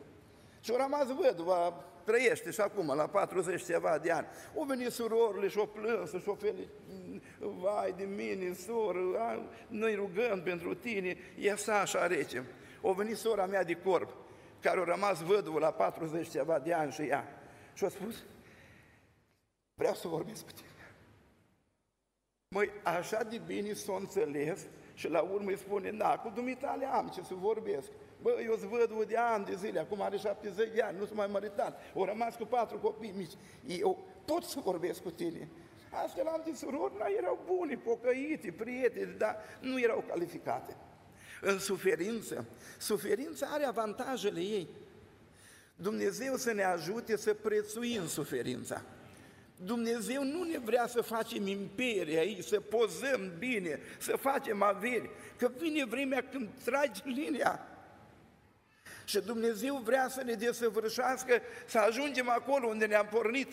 Și 0.61 0.73
a 0.75 0.83
rămas 0.83 1.07
văduva, 1.07 1.85
trăiește 2.05 2.51
și 2.51 2.61
acum, 2.61 2.93
la 2.97 3.07
40 3.07 3.65
ceva 3.65 3.99
de 3.99 4.11
ani. 4.11 4.27
Au 4.57 4.65
venit 4.65 4.91
surorile 4.91 5.49
și 5.49 5.59
o 5.59 5.67
plâns 5.67 6.11
și 6.11 6.29
o 6.29 6.35
felicit, 6.35 6.71
vai 7.39 7.95
de 7.97 8.05
mine, 8.05 8.53
soră, 8.53 9.43
noi 9.69 9.95
rugăm 9.95 10.43
pentru 10.43 10.75
tine, 10.75 11.17
e 11.39 11.53
așa, 11.53 11.81
așa 11.81 12.07
rece. 12.07 12.45
O 12.81 12.93
venit 12.93 13.17
sora 13.17 13.47
mea 13.47 13.65
de 13.65 13.75
corp, 13.75 14.15
care 14.61 14.81
a 14.81 14.85
rămas 14.85 15.23
văduvă 15.23 15.59
la 15.59 15.71
40 15.71 16.29
ceva 16.29 16.59
de 16.59 16.73
ani 16.73 16.93
și 16.93 17.03
ea. 17.03 17.41
Și 17.75 17.85
a 17.85 17.89
spus, 17.89 18.25
vreau 19.75 19.95
să 19.95 20.09
vorbesc 20.09 20.45
cu 20.45 20.53
tine. 20.53 20.68
Măi, 22.51 22.71
așa 22.83 23.23
de 23.23 23.41
bine 23.47 23.73
s-o 23.73 23.93
înțeles 23.93 24.67
și 24.95 25.09
la 25.09 25.21
urmă 25.21 25.51
îi 25.51 25.59
spune, 25.59 25.91
da, 25.91 26.19
cu 26.19 26.33
dumitale 26.35 26.85
am 26.85 27.09
ce 27.15 27.23
să 27.23 27.35
vorbesc. 27.35 27.89
Bă, 28.23 28.41
eu 28.45 28.53
îți 28.53 28.67
văd 28.67 29.07
de 29.09 29.17
ani 29.17 29.45
de 29.45 29.55
zile, 29.55 29.81
acum 29.81 30.03
are 30.03 30.17
70 30.17 30.75
de 30.75 30.83
ani, 30.83 30.99
nu 30.99 31.05
s 31.05 31.11
mai 31.13 31.27
măritat, 31.27 31.81
o 31.95 32.05
rămas 32.05 32.37
cu 32.37 32.45
patru 32.45 32.79
copii 32.79 33.15
mici. 33.17 33.33
Eu 33.67 34.07
pot 34.25 34.43
să 34.43 34.61
vorbesc 34.61 35.03
cu 35.03 35.11
tine. 35.11 35.49
Astea 36.05 36.23
la 36.23 36.31
antisurori 36.31 36.95
erau 37.19 37.43
buni, 37.47 37.77
pocăiți, 37.77 38.51
prieteni, 38.51 39.19
dar 39.19 39.37
nu 39.61 39.81
erau 39.81 40.05
calificate. 40.09 40.77
În 41.41 41.59
suferință, 41.59 42.45
suferința 42.79 43.47
are 43.51 43.65
avantajele 43.65 44.41
ei. 44.41 44.69
Dumnezeu 45.77 46.37
să 46.37 46.53
ne 46.53 46.63
ajute 46.63 47.17
să 47.17 47.35
prețuim 47.35 48.07
suferința. 48.07 48.83
Dumnezeu 49.65 50.25
nu 50.25 50.43
ne 50.43 50.59
vrea 50.59 50.87
să 50.87 51.03
facem 51.03 51.47
imperie 51.47 52.19
aici, 52.19 52.45
să 52.45 52.61
pozăm 52.61 53.33
bine, 53.39 53.81
să 53.99 54.17
facem 54.17 54.63
averi, 54.63 55.11
că 55.37 55.51
vine 55.59 55.85
vremea 55.85 56.25
când 56.31 56.49
tragi 56.65 57.03
linia. 57.05 57.67
Și 59.05 59.21
Dumnezeu 59.21 59.77
vrea 59.77 60.09
să 60.09 60.23
ne 60.23 60.33
desăvârșească, 60.33 61.41
să 61.67 61.79
ajungem 61.79 62.29
acolo 62.29 62.67
unde 62.67 62.87
ne-am 62.87 63.07
pornit, 63.11 63.53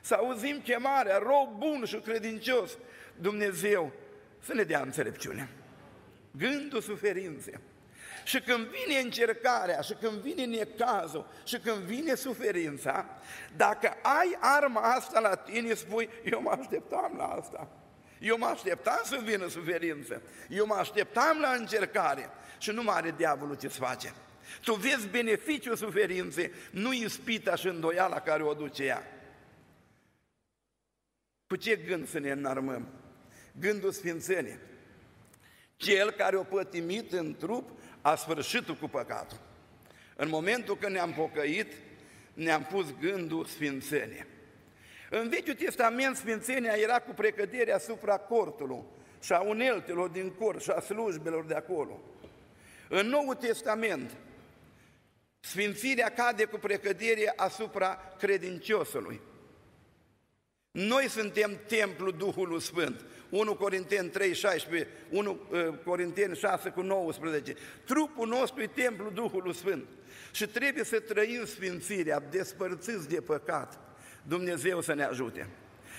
să 0.00 0.14
auzim 0.14 0.60
chemarea, 0.60 1.18
rob 1.18 1.58
bun 1.58 1.84
și 1.84 1.96
credincios. 1.96 2.78
Dumnezeu 3.20 3.92
să 4.38 4.54
ne 4.54 4.62
dea 4.62 4.80
înțelepciune. 4.80 5.48
Gândul 6.30 6.80
suferinței. 6.80 7.58
Și 8.24 8.40
când 8.40 8.66
vine 8.66 8.98
încercarea, 9.00 9.80
și 9.80 9.92
când 10.00 10.12
vine 10.12 10.44
necazul, 10.44 11.26
și 11.44 11.58
când 11.58 11.76
vine 11.76 12.14
suferința, 12.14 13.06
dacă 13.56 13.96
ai 14.02 14.36
arma 14.40 14.80
asta 14.80 15.20
la 15.20 15.34
tine, 15.34 15.74
spui, 15.74 16.08
eu 16.24 16.42
mă 16.42 16.50
așteptam 16.50 17.14
la 17.16 17.24
asta. 17.24 17.68
Eu 18.20 18.38
mă 18.38 18.46
așteptam 18.46 19.00
să 19.04 19.20
vină 19.24 19.48
suferință. 19.48 20.22
Eu 20.48 20.66
mă 20.66 20.74
așteptam 20.74 21.38
la 21.40 21.50
încercare. 21.50 22.30
Și 22.58 22.70
nu 22.70 22.82
mai 22.82 22.96
are 22.96 23.14
diavolul 23.16 23.56
ce-ți 23.56 23.78
face. 23.78 24.14
Tu 24.60 24.74
vezi 24.74 25.08
beneficiul 25.08 25.76
suferinței, 25.76 26.52
nu 26.70 26.92
ispita 26.92 27.54
și 27.54 27.66
îndoiala 27.66 28.20
care 28.20 28.42
o 28.42 28.54
duce 28.54 28.84
ea. 28.84 29.02
Cu 31.46 31.56
ce 31.56 31.76
gând 31.76 32.08
să 32.08 32.18
ne 32.18 32.30
înarmăm? 32.30 32.88
Gândul 33.58 33.92
Sfințenii. 33.92 34.58
Cel 35.76 36.10
care 36.10 36.36
o 36.36 36.42
pătimit 36.42 37.12
în 37.12 37.36
trup 37.36 37.70
a 38.02 38.14
sfârșit 38.14 38.68
cu 38.78 38.88
păcatul. 38.88 39.38
În 40.16 40.28
momentul 40.28 40.76
când 40.76 40.92
ne-am 40.92 41.12
pocăit, 41.12 41.72
ne-am 42.34 42.62
pus 42.62 42.86
gândul 43.00 43.44
sfințenie. 43.44 44.26
În 45.10 45.28
Vechiul 45.28 45.54
Testament, 45.54 46.16
sfințenia 46.16 46.72
era 46.72 46.98
cu 46.98 47.12
precădere 47.12 47.72
asupra 47.72 48.16
cortului 48.18 48.82
și 49.22 49.32
a 49.32 49.40
uneltelor 49.40 50.08
din 50.08 50.30
cort 50.30 50.62
și 50.62 50.70
a 50.70 50.80
slujbelor 50.80 51.44
de 51.44 51.54
acolo. 51.54 52.00
În 52.88 53.06
Noul 53.06 53.34
Testament, 53.34 54.16
sfințirea 55.40 56.08
cade 56.08 56.44
cu 56.44 56.58
precădere 56.58 57.32
asupra 57.36 58.14
credinciosului. 58.18 59.20
Noi 60.70 61.08
suntem 61.08 61.60
templul 61.66 62.14
Duhului 62.16 62.60
Sfânt. 62.60 63.04
1 63.32 63.54
Corinteni 63.54 64.08
3, 64.08 64.34
16, 64.34 64.88
1 65.10 65.34
Corinteni 65.84 66.36
6 66.36 66.70
cu 66.70 66.80
19. 66.80 67.54
Trupul 67.84 68.28
nostru 68.28 68.62
e 68.62 68.66
templul 68.66 69.12
Duhului 69.12 69.54
Sfânt. 69.54 69.84
Și 70.32 70.46
trebuie 70.46 70.84
să 70.84 71.00
trăim 71.00 71.44
sfințirea, 71.44 72.20
despărțiți 72.30 73.08
de 73.08 73.20
păcat. 73.20 73.78
Dumnezeu 74.22 74.80
să 74.80 74.94
ne 74.94 75.04
ajute. 75.04 75.48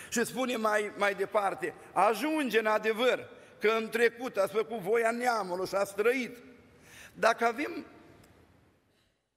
Și 0.09 0.25
spune 0.25 0.55
mai, 0.55 0.91
mai 0.97 1.13
departe, 1.13 1.73
ajunge 1.93 2.59
în 2.59 2.65
adevăr 2.65 3.29
că 3.59 3.69
în 3.79 3.89
trecut 3.89 4.37
ați 4.37 4.53
făcut 4.53 4.77
voia 4.77 5.11
neamului 5.11 5.67
și 5.67 5.75
ați 5.75 5.95
trăit. 5.95 6.37
Dacă 7.13 7.45
avem 7.45 7.85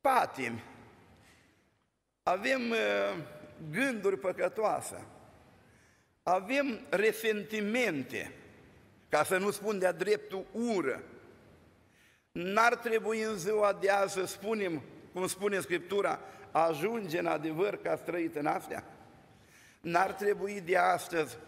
patimi, 0.00 0.64
avem 2.22 2.70
uh, 2.70 3.16
gânduri 3.70 4.18
păcătoase, 4.18 5.06
avem 6.28 6.80
resentimente, 6.88 8.32
ca 9.08 9.24
să 9.24 9.38
nu 9.38 9.50
spun 9.50 9.78
de-a 9.78 9.92
dreptul 9.92 10.46
ură. 10.52 11.02
N-ar 12.32 12.76
trebui 12.76 13.22
în 13.22 13.36
ziua 13.36 13.72
de 13.72 13.90
azi 13.90 14.12
să 14.12 14.24
spunem, 14.24 14.82
cum 15.12 15.26
spune 15.26 15.60
Scriptura, 15.60 16.20
ajunge 16.50 17.18
în 17.18 17.26
adevăr 17.26 17.76
că 17.76 17.88
ați 17.88 18.02
trăit 18.02 18.36
în 18.36 18.46
astea? 18.46 18.84
N-ar 19.80 20.12
trebui 20.12 20.60
de 20.60 20.76
astăzi 20.76 21.38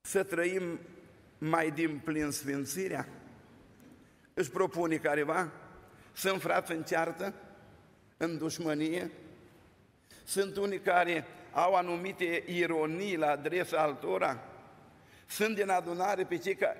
să 0.00 0.22
trăim 0.22 0.78
mai 1.38 1.70
din 1.70 1.98
plin 1.98 2.30
sfințirea? 2.30 3.08
Își 4.34 4.50
propune 4.50 4.96
careva? 4.96 5.52
Sunt 6.12 6.40
frați 6.40 6.72
în 6.72 6.82
ceartă, 6.82 7.34
în 8.16 8.38
dușmănie? 8.38 9.10
Sunt 10.24 10.56
unii 10.56 10.78
care 10.78 11.24
au 11.52 11.74
anumite 11.74 12.42
ironii 12.46 13.16
la 13.16 13.30
adresa 13.30 13.78
altora, 13.78 14.38
sunt 15.26 15.54
din 15.54 15.68
adunare 15.68 16.24
pe 16.24 16.38
cei, 16.38 16.54
ca, 16.54 16.76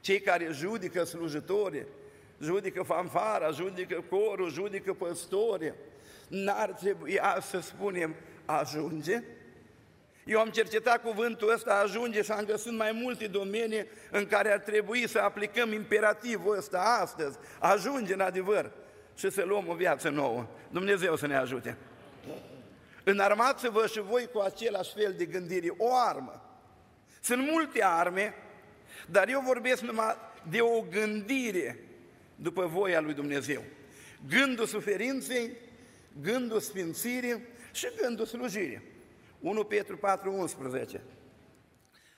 cei 0.00 0.20
care 0.20 0.48
judică 0.50 1.04
slujitorii, 1.04 1.86
judică 2.40 2.82
fanfara, 2.82 3.50
judică 3.50 4.04
corul, 4.10 4.50
judică 4.50 4.92
păstorii. 4.92 5.72
N-ar 6.28 6.70
trebui 6.70 7.20
să 7.40 7.60
spunem 7.60 8.14
ajunge? 8.44 9.22
Eu 10.24 10.40
am 10.40 10.48
cercetat 10.48 11.02
cuvântul 11.02 11.52
ăsta, 11.52 11.74
ajunge 11.84 12.22
și 12.22 12.30
am 12.30 12.44
găsit 12.44 12.72
mai 12.72 12.92
multe 12.92 13.26
domenii 13.26 13.86
în 14.10 14.26
care 14.26 14.52
ar 14.52 14.58
trebui 14.58 15.08
să 15.08 15.18
aplicăm 15.18 15.72
imperativul 15.72 16.56
ăsta 16.56 16.98
astăzi. 17.00 17.38
Ajunge 17.58 18.12
în 18.12 18.20
adevăr 18.20 18.70
și 19.14 19.30
să 19.30 19.44
luăm 19.44 19.68
o 19.68 19.74
viață 19.74 20.08
nouă. 20.08 20.46
Dumnezeu 20.70 21.16
să 21.16 21.26
ne 21.26 21.36
ajute. 21.36 21.76
Înarmați-vă 23.08 23.86
și 23.86 24.00
voi 24.00 24.28
cu 24.32 24.38
același 24.38 24.92
fel 24.94 25.14
de 25.16 25.24
gândire, 25.24 25.74
o 25.76 25.94
armă. 25.94 26.60
Sunt 27.20 27.50
multe 27.50 27.84
arme, 27.84 28.34
dar 29.10 29.28
eu 29.28 29.40
vorbesc 29.40 29.82
numai 29.82 30.16
de 30.50 30.60
o 30.60 30.80
gândire 30.80 31.78
după 32.36 32.66
voia 32.66 33.00
lui 33.00 33.14
Dumnezeu. 33.14 33.62
Gândul 34.28 34.66
suferinței, 34.66 35.56
gândul 36.20 36.60
sfințirii 36.60 37.46
și 37.72 37.86
gândul 38.02 38.26
slujirii. 38.26 38.82
1 39.40 39.64
Petru 39.64 39.96
4, 39.96 40.32
11. 40.32 41.02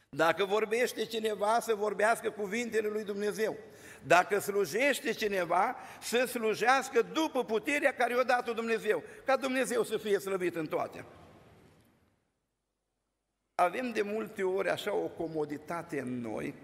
Dacă 0.08 0.44
vorbește 0.44 1.04
cineva, 1.04 1.58
să 1.60 1.74
vorbească 1.74 2.30
cuvintele 2.30 2.88
lui 2.88 3.04
Dumnezeu. 3.04 3.56
Dacă 4.06 4.38
slujește 4.38 5.12
cineva, 5.12 5.76
să 6.00 6.24
slujească 6.24 7.02
după 7.02 7.44
puterea 7.44 7.94
care 7.94 8.14
i-a 8.14 8.22
dat-o 8.22 8.52
Dumnezeu, 8.52 9.02
ca 9.24 9.36
Dumnezeu 9.36 9.82
să 9.82 9.96
fie 9.96 10.18
slăvit 10.18 10.54
în 10.54 10.66
toate. 10.66 11.04
Avem 13.54 13.90
de 13.90 14.02
multe 14.02 14.42
ori 14.42 14.68
așa 14.68 14.94
o 14.94 15.08
comoditate 15.08 16.00
în 16.00 16.20
noi, 16.20 16.54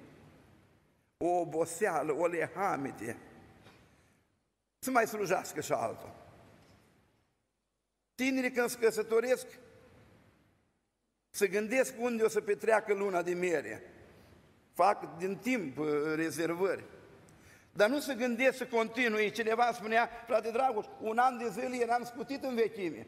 o 1.16 1.26
oboseală, 1.26 2.12
o 2.12 2.26
lehamite, 2.26 3.16
să 4.78 4.90
mai 4.90 5.06
slujească 5.06 5.60
și 5.60 5.72
altul. 5.72 6.12
Tinerii 8.14 8.50
când 8.50 8.68
se 8.68 8.78
căsătoresc, 8.78 9.46
să 11.30 11.46
gândesc 11.46 11.94
unde 11.98 12.22
o 12.22 12.28
să 12.28 12.40
petreacă 12.40 12.94
luna 12.94 13.22
de 13.22 13.32
miere. 13.32 13.82
Fac 14.72 15.16
din 15.16 15.36
timp 15.36 15.78
uh, 15.78 15.86
rezervări. 16.14 16.84
Dar 17.76 17.88
nu 17.88 18.00
se 18.00 18.14
gândesc 18.14 18.56
să 18.56 18.64
continui. 18.64 19.30
Cineva 19.30 19.70
spunea, 19.72 20.10
frate 20.26 20.50
Dragoș, 20.50 20.86
un 21.00 21.18
an 21.18 21.38
de 21.38 21.48
zile 21.48 21.82
eram 21.82 22.04
scutit 22.04 22.44
în 22.44 22.54
vechime. 22.54 23.06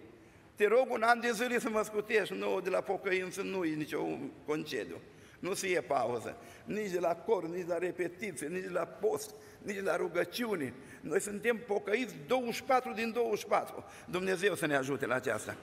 Te 0.55 0.67
rog 0.67 0.91
un 0.91 1.03
an 1.03 1.21
de 1.21 1.33
zile 1.33 1.59
să 1.59 1.69
mă 1.69 1.83
scutești. 1.83 2.35
Nu, 2.35 2.61
de 2.61 2.71
la 2.71 2.81
pocăință 2.81 3.43
nu 3.43 3.65
e 3.65 3.75
nicio 3.75 4.01
concediu. 4.47 4.97
Nu 5.39 5.55
se 5.55 5.69
e 5.69 5.81
pauză. 5.81 6.37
Nici 6.65 6.91
de 6.91 6.99
la 6.99 7.15
cor, 7.15 7.49
nici 7.49 7.67
de 7.67 7.73
la 7.73 7.79
repetiție, 7.79 8.47
nici 8.47 8.63
de 8.63 8.71
la 8.71 8.85
post, 8.85 9.31
nici 9.63 9.75
de 9.75 9.81
la 9.81 9.97
rugăciune. 9.97 10.73
Noi 11.01 11.21
suntem 11.21 11.59
pocăiți 11.67 12.15
24 12.27 12.93
din 12.93 13.13
24. 13.13 13.85
Dumnezeu 14.05 14.55
să 14.55 14.67
ne 14.67 14.77
ajute 14.77 15.07
la 15.07 15.15
aceasta. 15.15 15.57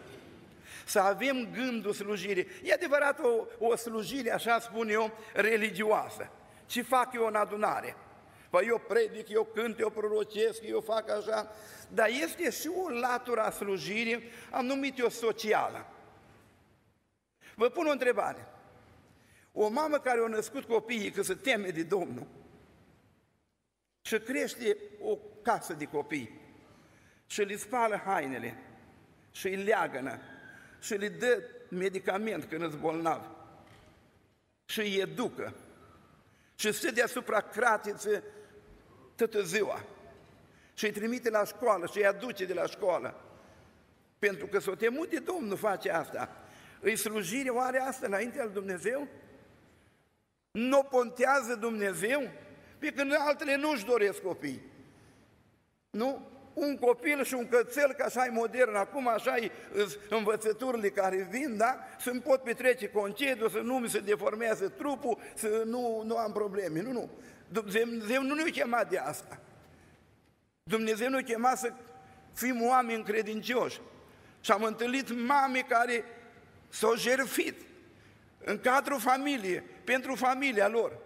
Să 0.86 1.00
avem 1.00 1.48
gândul 1.54 1.94
slujirii. 1.94 2.48
E 2.64 2.74
adevărat 2.74 3.20
o, 3.20 3.46
o 3.68 3.76
slujire, 3.76 4.32
așa 4.32 4.60
spun 4.60 4.90
eu, 4.90 5.12
religioasă 5.34 6.30
Ce 6.66 6.82
fac 6.82 7.14
eu 7.14 7.26
în 7.26 7.36
adunare? 7.36 7.96
Păi 8.54 8.68
eu 8.68 8.80
predic, 8.88 9.30
eu 9.30 9.44
cânt, 9.54 9.80
eu 9.80 9.90
prorocesc, 9.90 10.62
eu 10.64 10.82
fac 10.82 11.10
așa, 11.10 11.52
dar 11.90 12.08
este 12.08 12.52
și 12.52 12.68
o 12.68 12.90
latură 12.90 13.42
a 13.42 13.52
slujirii, 13.52 14.24
am 14.52 14.66
numit 14.66 15.00
eu 15.00 15.10
socială. 15.10 15.88
Vă 17.56 17.70
pun 17.70 17.86
o 17.88 17.92
întrebare. 17.92 18.48
O 19.52 19.68
mamă 19.68 19.98
care 19.98 20.20
a 20.24 20.28
născut 20.28 20.64
copiii 20.64 21.12
că 21.12 21.22
se 21.22 21.36
teme 21.36 21.70
de 21.70 21.84
Domnul 21.84 22.28
și 24.02 24.20
crește 24.20 24.78
o 25.02 25.18
casă 25.42 25.74
de 25.74 25.86
copii 25.86 26.42
și 27.26 27.42
le 27.42 27.56
spală 27.56 28.02
hainele 28.06 28.58
și 29.32 29.48
îi 29.48 29.56
leagănă 29.56 30.20
și 30.82 30.94
le 30.94 31.08
dă 31.08 31.44
medicament 31.70 32.44
când 32.44 32.62
îți 32.62 32.78
bolnav 32.78 33.22
și 34.66 34.80
îi 34.80 35.00
educă 35.00 35.54
și 36.56 36.72
stă 36.72 36.92
deasupra 36.92 37.42
cratiță 37.42 38.24
toată 39.16 39.42
ziua 39.42 39.84
și 40.74 40.86
îi 40.86 40.92
trimite 40.92 41.30
la 41.30 41.44
școală 41.44 41.86
și 41.86 41.98
îi 41.98 42.06
aduce 42.06 42.46
de 42.46 42.54
la 42.54 42.66
școală. 42.66 43.16
Pentru 44.20 44.46
că 44.48 44.60
s-o 44.60 44.76
temut 44.76 45.10
de 45.10 45.20
Domnul 45.20 45.58
face 45.58 45.92
asta. 45.92 46.30
Îi 46.80 46.96
slujire 46.96 47.50
oare 47.50 47.80
asta 47.80 48.06
înainte 48.06 48.42
al 48.42 48.50
Dumnezeu? 48.50 49.08
Nu 50.52 50.84
pontează 50.84 51.56
Dumnezeu? 51.56 52.30
Pe 52.80 52.92
când 52.92 53.14
altele 53.18 53.56
nu-și 53.56 53.86
doresc 53.86 54.22
copii. 54.22 54.62
Nu? 55.90 56.28
Un 56.54 56.78
copil 56.78 57.24
și 57.24 57.34
un 57.34 57.48
cățel, 57.48 57.94
că 57.94 58.04
așa 58.04 58.26
e 58.26 58.30
modern 58.30 58.76
acum, 58.76 59.08
așa 59.08 59.38
e 59.38 59.52
învățăturile 60.10 60.90
care 60.90 61.28
vin, 61.30 61.58
da? 61.58 61.80
Să-mi 62.00 62.22
pot 62.22 62.44
petrece 62.44 62.90
concediu, 62.90 63.50
să 63.50 63.60
nu 63.60 63.78
mi 63.78 63.90
se 63.90 64.00
deformează 64.00 64.70
trupul, 64.70 65.18
să 65.36 65.64
nu, 65.66 66.04
nu 66.06 66.18
am 66.18 66.32
probleme. 66.32 66.82
Nu, 66.82 66.92
nu. 66.92 67.10
Dumnezeu 67.54 68.22
nu 68.22 68.34
ne-a 68.34 68.52
chemat 68.52 68.90
de 68.90 68.98
asta. 68.98 69.40
Dumnezeu 70.64 71.10
ne-a 71.10 71.24
chemat 71.24 71.58
să 71.58 71.74
fim 72.34 72.62
oameni 72.62 73.04
credincioși. 73.04 73.82
Și 74.42 74.52
am 74.52 74.64
întâlnit 74.64 75.26
mame 75.26 75.60
care 75.60 76.04
s-au 76.70 76.96
jerfit 76.96 77.62
în 78.44 78.60
cadrul 78.60 79.00
familiei, 79.00 79.64
pentru 79.84 80.16
familia 80.16 80.68
lor. 80.68 80.98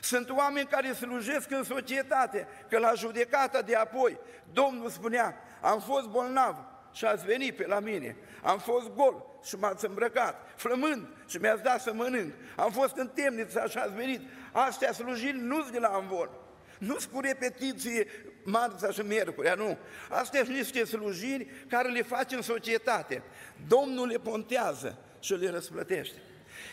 Sunt 0.00 0.30
oameni 0.30 0.66
care 0.66 0.92
slujesc 0.92 1.50
în 1.50 1.64
societate, 1.64 2.46
că 2.68 2.78
la 2.78 2.92
judecata 2.94 3.62
de 3.62 3.74
apoi, 3.74 4.18
Domnul 4.52 4.90
spunea, 4.90 5.34
am 5.60 5.80
fost 5.80 6.06
bolnav 6.06 6.56
și 6.92 7.04
ați 7.04 7.24
venit 7.24 7.56
pe 7.56 7.66
la 7.66 7.80
mine, 7.80 8.16
am 8.42 8.58
fost 8.58 8.90
gol 8.94 9.24
și 9.44 9.56
m-ați 9.56 9.86
îmbrăcat, 9.86 10.46
flămând 10.56 11.06
și 11.26 11.36
mi-ați 11.36 11.62
dat 11.62 11.80
să 11.80 11.92
mănânc, 11.92 12.32
am 12.56 12.70
fost 12.70 12.96
în 12.96 13.08
temniță 13.08 13.66
și 13.70 13.78
ați 13.78 13.94
venit. 13.94 14.20
Astea 14.52 14.92
slujiri 14.92 15.38
nu 15.38 15.60
sunt 15.60 15.72
de 15.72 15.78
la 15.78 15.98
învol, 16.00 16.30
nu 16.78 16.98
sunt 16.98 17.12
cu 17.12 17.20
repetiție 17.20 18.06
marța 18.44 18.90
și 18.90 19.00
miercurea, 19.00 19.54
nu. 19.54 19.78
Astea 20.08 20.44
sunt 20.44 20.56
niște 20.56 20.84
slujiri 20.84 21.46
care 21.68 21.88
le 21.88 22.02
faci 22.02 22.32
în 22.32 22.42
societate. 22.42 23.22
Domnul 23.66 24.06
le 24.06 24.18
pontează 24.18 24.98
și 25.20 25.34
le 25.34 25.50
răsplătește. 25.50 26.16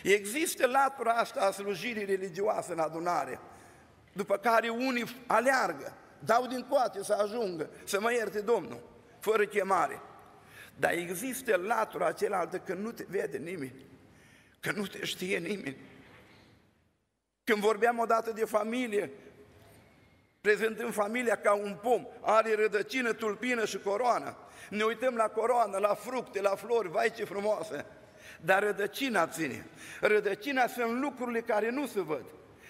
Există 0.04 0.68
latura 0.68 1.12
asta 1.12 1.40
a 1.40 1.52
slujirii 1.52 2.06
religioase 2.06 2.72
în 2.72 2.80
adunare, 2.80 3.40
după 4.14 4.38
care 4.38 4.70
unii 4.70 5.06
aleargă, 5.28 5.94
dau 6.20 6.48
din 6.48 6.66
coate 6.70 7.04
să 7.04 7.14
ajungă, 7.14 7.70
să 7.84 8.00
mă 8.00 8.12
ierte 8.12 8.42
Domnul, 8.42 8.82
fără 9.20 9.46
chemare. 9.46 10.02
Dar 10.78 10.92
există 10.92 11.56
latura 11.56 12.12
cealaltă 12.12 12.58
că 12.58 12.74
nu 12.74 12.92
te 12.92 13.06
vede 13.10 13.38
nimeni, 13.38 13.86
că 14.60 14.72
nu 14.72 14.86
te 14.86 15.06
știe 15.06 15.38
nimeni. 15.38 15.78
Când 17.46 17.60
vorbeam 17.60 18.00
odată 18.00 18.32
de 18.32 18.46
familie, 18.46 19.12
prezentând 20.42 20.94
familia 20.94 21.36
ca 21.36 21.54
un 21.54 21.78
pom, 21.82 22.08
are 22.22 22.56
rădăcină, 22.56 23.14
tulpină 23.14 23.66
și 23.66 23.78
coroană. 23.78 24.38
Ne 24.70 24.84
uităm 24.84 25.16
la 25.16 25.28
coroană, 25.28 25.78
la 25.78 25.94
fructe, 25.94 26.42
la 26.42 26.56
flori, 26.56 26.90
vai 26.90 27.12
ce 27.16 27.24
frumoase! 27.24 27.86
Dar 28.42 28.64
rădăcina 28.64 29.28
ține. 29.28 29.66
Rădăcina 30.02 30.68
sunt 30.68 31.02
lucrurile 31.02 31.42
care 31.42 31.70
nu 31.70 31.86
se 31.86 32.02
văd. 32.02 32.26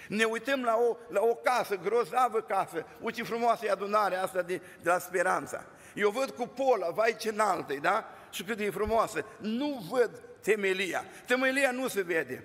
Ne 0.07 0.23
uităm 0.23 0.63
la 0.63 0.75
o, 0.75 0.97
la 1.09 1.21
o 1.21 1.35
casă, 1.35 1.75
grozavă 1.75 2.41
casă, 2.41 2.85
uite 3.01 3.23
frumoasă 3.23 3.65
e 3.65 3.71
adunarea 3.71 4.23
asta 4.23 4.41
de, 4.41 4.61
de 4.81 4.89
la 4.89 4.99
Speranța. 4.99 5.65
Eu 5.93 6.09
văd 6.09 6.29
cu 6.29 6.47
pola, 6.47 6.89
vai 6.89 7.15
ce 7.19 7.29
înaltă 7.29 7.73
da? 7.81 8.09
Și 8.29 8.43
cât 8.43 8.59
e 8.59 8.69
frumoasă. 8.69 9.25
Nu 9.39 9.85
văd 9.91 10.21
temelia. 10.41 11.05
Temelia 11.25 11.71
nu 11.71 11.87
se 11.87 12.01
vede. 12.01 12.43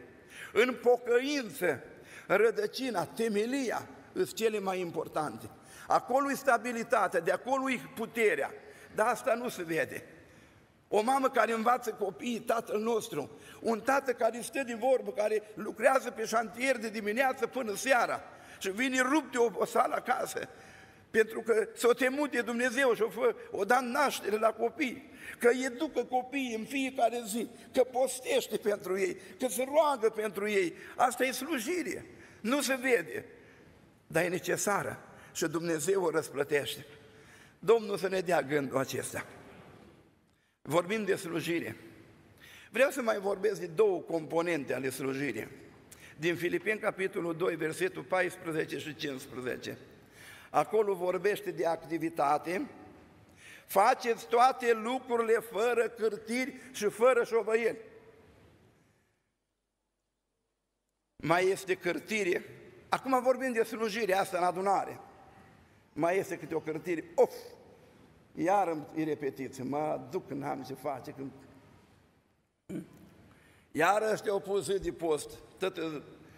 În 0.53 0.75
pocăință, 0.83 1.83
rădăcina, 2.37 3.05
temelia, 3.05 3.89
sunt 4.15 4.33
cele 4.33 4.59
mai 4.59 4.81
importante. 4.81 5.51
Acolo 5.87 6.31
e 6.31 6.35
stabilitatea, 6.35 7.21
de 7.21 7.31
acolo 7.31 7.71
e 7.71 7.81
puterea. 7.95 8.51
Dar 8.95 9.07
asta 9.07 9.35
nu 9.35 9.49
se 9.49 9.63
vede. 9.63 10.05
O 10.89 11.03
mamă 11.03 11.29
care 11.29 11.53
învață 11.53 11.91
copiii, 11.91 12.41
tatăl 12.41 12.81
nostru, 12.81 13.31
un 13.61 13.81
tată 13.81 14.13
care 14.13 14.41
stă 14.41 14.63
de 14.67 14.75
vorbă, 14.75 15.13
care 15.13 15.43
lucrează 15.55 16.11
pe 16.11 16.25
șantier 16.25 16.79
de 16.79 16.89
dimineață 16.89 17.47
până 17.47 17.75
seara 17.75 18.23
și 18.59 18.71
vine 18.71 19.01
rupte 19.01 19.39
o, 19.39 19.51
o 19.55 19.65
sală 19.65 19.95
acasă, 19.95 20.49
pentru 21.11 21.41
că 21.41 21.69
s-o 21.75 21.93
temut 21.93 22.31
de 22.31 22.41
Dumnezeu 22.41 22.95
și 22.95 23.03
o, 23.03 23.09
fă, 23.09 23.35
o 23.51 23.65
da 23.65 23.81
naștere 23.81 24.37
la 24.37 24.53
copii, 24.53 25.11
că 25.39 25.51
educă 25.65 26.05
copiii 26.05 26.55
în 26.55 26.65
fiecare 26.65 27.23
zi, 27.27 27.49
că 27.73 27.83
postește 27.83 28.57
pentru 28.57 28.99
ei, 28.99 29.17
că 29.39 29.49
se 29.49 29.67
roagă 29.69 30.09
pentru 30.09 30.49
ei. 30.49 30.75
Asta 30.97 31.25
e 31.25 31.31
slujire, 31.31 32.07
nu 32.41 32.61
se 32.61 32.75
vede, 32.75 33.25
dar 34.07 34.25
e 34.25 34.29
necesară 34.29 34.99
și 35.33 35.47
Dumnezeu 35.47 36.03
o 36.03 36.11
răsplătește. 36.11 36.87
Domnul 37.59 37.97
să 37.97 38.09
ne 38.09 38.21
dea 38.21 38.43
gândul 38.43 38.79
acesta. 38.79 39.27
Vorbim 40.63 41.05
de 41.05 41.15
slujire. 41.15 41.77
Vreau 42.71 42.91
să 42.91 43.03
mai 43.03 43.19
vorbesc 43.19 43.61
de 43.61 43.67
două 43.67 44.01
componente 44.01 44.75
ale 44.75 44.91
slujirii. 44.91 45.49
Din 46.17 46.37
Filipeni, 46.37 46.79
capitolul 46.79 47.37
2, 47.37 47.55
versetul 47.55 48.03
14 48.03 48.79
și 48.79 48.95
15. 48.95 49.79
Acolo 50.51 50.95
vorbește 50.95 51.51
de 51.51 51.67
activitate. 51.67 52.67
Faceți 53.67 54.27
toate 54.27 54.73
lucrurile 54.73 55.39
fără 55.51 55.89
cârtiri 55.89 56.61
și 56.73 56.85
fără 56.85 57.25
șovăieli. 57.25 57.79
Mai 61.23 61.49
este 61.49 61.75
cârtire. 61.75 62.45
Acum 62.89 63.23
vorbim 63.23 63.53
de 63.53 63.63
slujire 63.63 64.15
asta 64.15 64.39
în 64.39 64.45
adunare. 64.45 65.01
Mai 65.93 66.19
este 66.19 66.39
câte 66.39 66.55
o 66.55 66.61
cârtire. 66.61 67.05
Of! 67.15 67.35
Iar 68.35 68.77
e 68.95 69.05
repetiție, 69.05 69.65
mă 69.65 70.01
duc 70.11 70.27
când 70.27 70.45
am 70.45 70.63
ce 70.63 70.75
face, 70.75 71.11
când... 71.11 71.31
Iar 73.73 74.03
ăștia 74.13 74.33
au 74.33 74.41
pus 74.41 74.65
zi 74.65 74.81
de 74.81 74.93
post, 74.93 75.31
tot, 75.59 75.79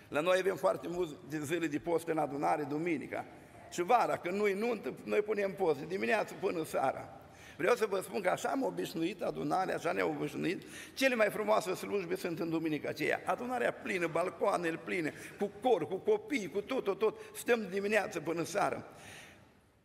la 0.08 0.20
noi 0.20 0.38
avem 0.38 0.56
foarte 0.56 0.88
mulți 0.88 1.14
zile 1.42 1.66
de 1.66 1.78
post 1.78 2.08
în 2.08 2.18
adunare, 2.18 2.62
duminica. 2.62 3.24
Și 3.70 3.82
vara, 3.82 4.16
când 4.16 4.34
nu-i 4.34 4.52
nuntă, 4.52 4.94
noi 5.04 5.20
punem 5.20 5.54
post, 5.54 5.78
de 5.78 5.84
dimineață 5.84 6.34
până 6.40 6.64
seara. 6.64 7.21
Vreau 7.62 7.76
să 7.76 7.86
vă 7.86 8.00
spun 8.00 8.20
că 8.20 8.28
așa 8.28 8.48
am 8.48 8.62
obișnuit 8.62 9.20
adunarea, 9.20 9.74
așa 9.74 9.92
ne-am 9.92 10.16
obișnuit. 10.16 10.62
Cele 10.94 11.14
mai 11.14 11.30
frumoase 11.30 11.74
slujbe 11.74 12.16
sunt 12.16 12.38
în 12.38 12.50
duminica 12.50 12.88
aceea. 12.88 13.22
Adunarea 13.24 13.72
plină, 13.72 14.06
balcoanele 14.06 14.76
pline, 14.84 15.12
cu 15.38 15.50
cor, 15.60 15.86
cu 15.86 15.96
copii, 15.96 16.50
cu 16.50 16.60
tot, 16.60 16.84
tot, 16.84 16.98
tot. 16.98 17.18
Stăm 17.34 17.68
dimineață 17.70 18.20
până 18.20 18.42
seara. 18.42 18.84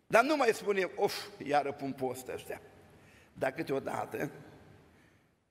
Dar 0.08 0.24
nu 0.24 0.36
mai 0.36 0.50
spunem, 0.54 0.92
of, 0.96 1.13
iară 1.46 1.72
pun 1.72 1.92
post 1.92 2.28
ăștia. 2.28 2.62
Dar 3.34 3.52
câteodată, 3.52 4.32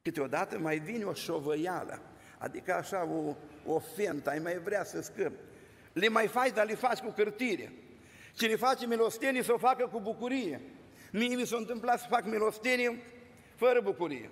câteodată 0.02 0.58
mai 0.58 0.78
vine 0.78 1.04
o 1.04 1.12
șovăială, 1.12 2.00
adică 2.38 2.74
așa 2.74 3.04
o, 3.04 3.34
o 3.72 3.78
fentă, 3.78 4.30
ai 4.30 4.38
mai 4.38 4.58
vrea 4.58 4.84
să 4.84 5.02
scăpi. 5.02 5.40
Le 5.92 6.08
mai 6.08 6.26
faci, 6.26 6.52
dar 6.52 6.66
le 6.66 6.74
faci 6.74 6.98
cu 6.98 7.10
cârtire. 7.10 7.72
Cine 8.34 8.56
face 8.56 8.86
milostenie 8.86 9.42
să 9.42 9.52
o 9.52 9.58
facă 9.58 9.86
cu 9.86 10.00
bucurie. 10.00 10.60
Mie 11.12 11.36
mi 11.36 11.46
s-a 11.46 11.56
întâmplat 11.56 12.00
să 12.00 12.06
fac 12.08 12.24
milostenie 12.24 13.02
fără 13.54 13.80
bucurie. 13.80 14.30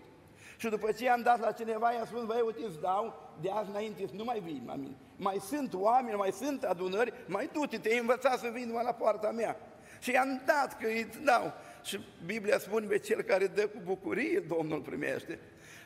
Și 0.57 0.69
după 0.69 0.93
ce 0.93 1.09
am 1.09 1.23
dat 1.23 1.41
la 1.41 1.53
cineva, 1.53 1.93
i-am 1.93 2.07
spus, 2.07 2.25
băi, 2.25 2.43
uite, 2.45 2.65
îți 2.67 2.81
dau, 2.81 3.33
de 3.41 3.51
azi 3.51 3.71
înainte 3.71 4.05
nu 4.13 4.25
mai 4.25 4.41
vii 4.45 4.63
la 4.67 4.75
mine. 4.75 4.97
Mai 5.17 5.39
sunt 5.49 5.75
oameni, 5.75 6.17
mai 6.17 6.33
sunt 6.33 6.63
adunări, 6.63 7.13
mai 7.27 7.51
du-te, 7.53 7.79
te-ai 7.79 7.99
învățat 7.99 8.39
să 8.39 8.51
vii 8.53 8.65
numai 8.65 8.85
la 8.85 8.93
poarta 8.93 9.31
mea. 9.31 9.57
Și 10.01 10.11
i-am 10.11 10.43
dat 10.47 10.79
că 10.79 10.87
îi 10.87 11.07
dau. 11.25 11.53
Și 11.83 12.01
Biblia 12.27 12.59
spune 12.59 12.87
pe 12.87 12.99
cel 12.99 13.23
care 13.23 13.47
dă 13.47 13.67
cu 13.67 13.79
bucurie, 13.85 14.45
Domnul 14.57 14.81
primește. 14.81 15.39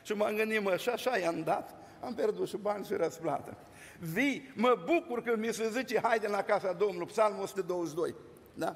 Și 0.03 0.13
m-am 0.13 0.35
gândit, 0.35 0.61
mă, 0.61 0.75
și 0.77 0.89
așa 0.89 1.17
i-am 1.17 1.43
dat, 1.43 1.75
am 2.01 2.13
pierdut 2.13 2.47
și 2.47 2.57
bani 2.57 2.85
și 2.85 2.93
răsplată. 2.93 3.57
Vii, 3.99 4.51
mă 4.55 4.83
bucur 4.85 5.21
că 5.23 5.35
mi 5.37 5.53
se 5.53 5.69
zice, 5.69 5.99
haide 6.03 6.27
la 6.27 6.41
casa 6.41 6.73
Domnului, 6.73 7.07
psalmul 7.07 7.43
122. 7.43 8.15
Da? 8.53 8.75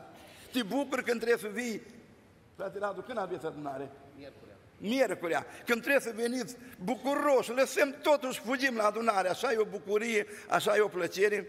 Te 0.51 0.63
bucur 0.63 1.01
când 1.01 1.21
trebuie 1.21 1.37
să 1.37 1.47
vii, 1.47 1.81
frate 2.55 2.79
Radu, 2.79 3.01
când 3.01 3.17
aveți 3.17 3.45
adunare? 3.45 3.91
Miercurea. 4.17 4.55
Miercurea, 4.77 5.45
când 5.65 5.81
trebuie 5.81 6.01
să 6.01 6.13
veniți 6.15 6.55
bucuroși, 6.83 7.51
lăsăm 7.51 7.95
totuși, 8.01 8.39
fugim 8.39 8.75
la 8.75 8.85
adunare, 8.85 9.29
așa 9.29 9.51
e 9.51 9.57
o 9.57 9.65
bucurie, 9.65 10.25
așa 10.49 10.75
e 10.75 10.79
o 10.79 10.87
plăcere. 10.87 11.47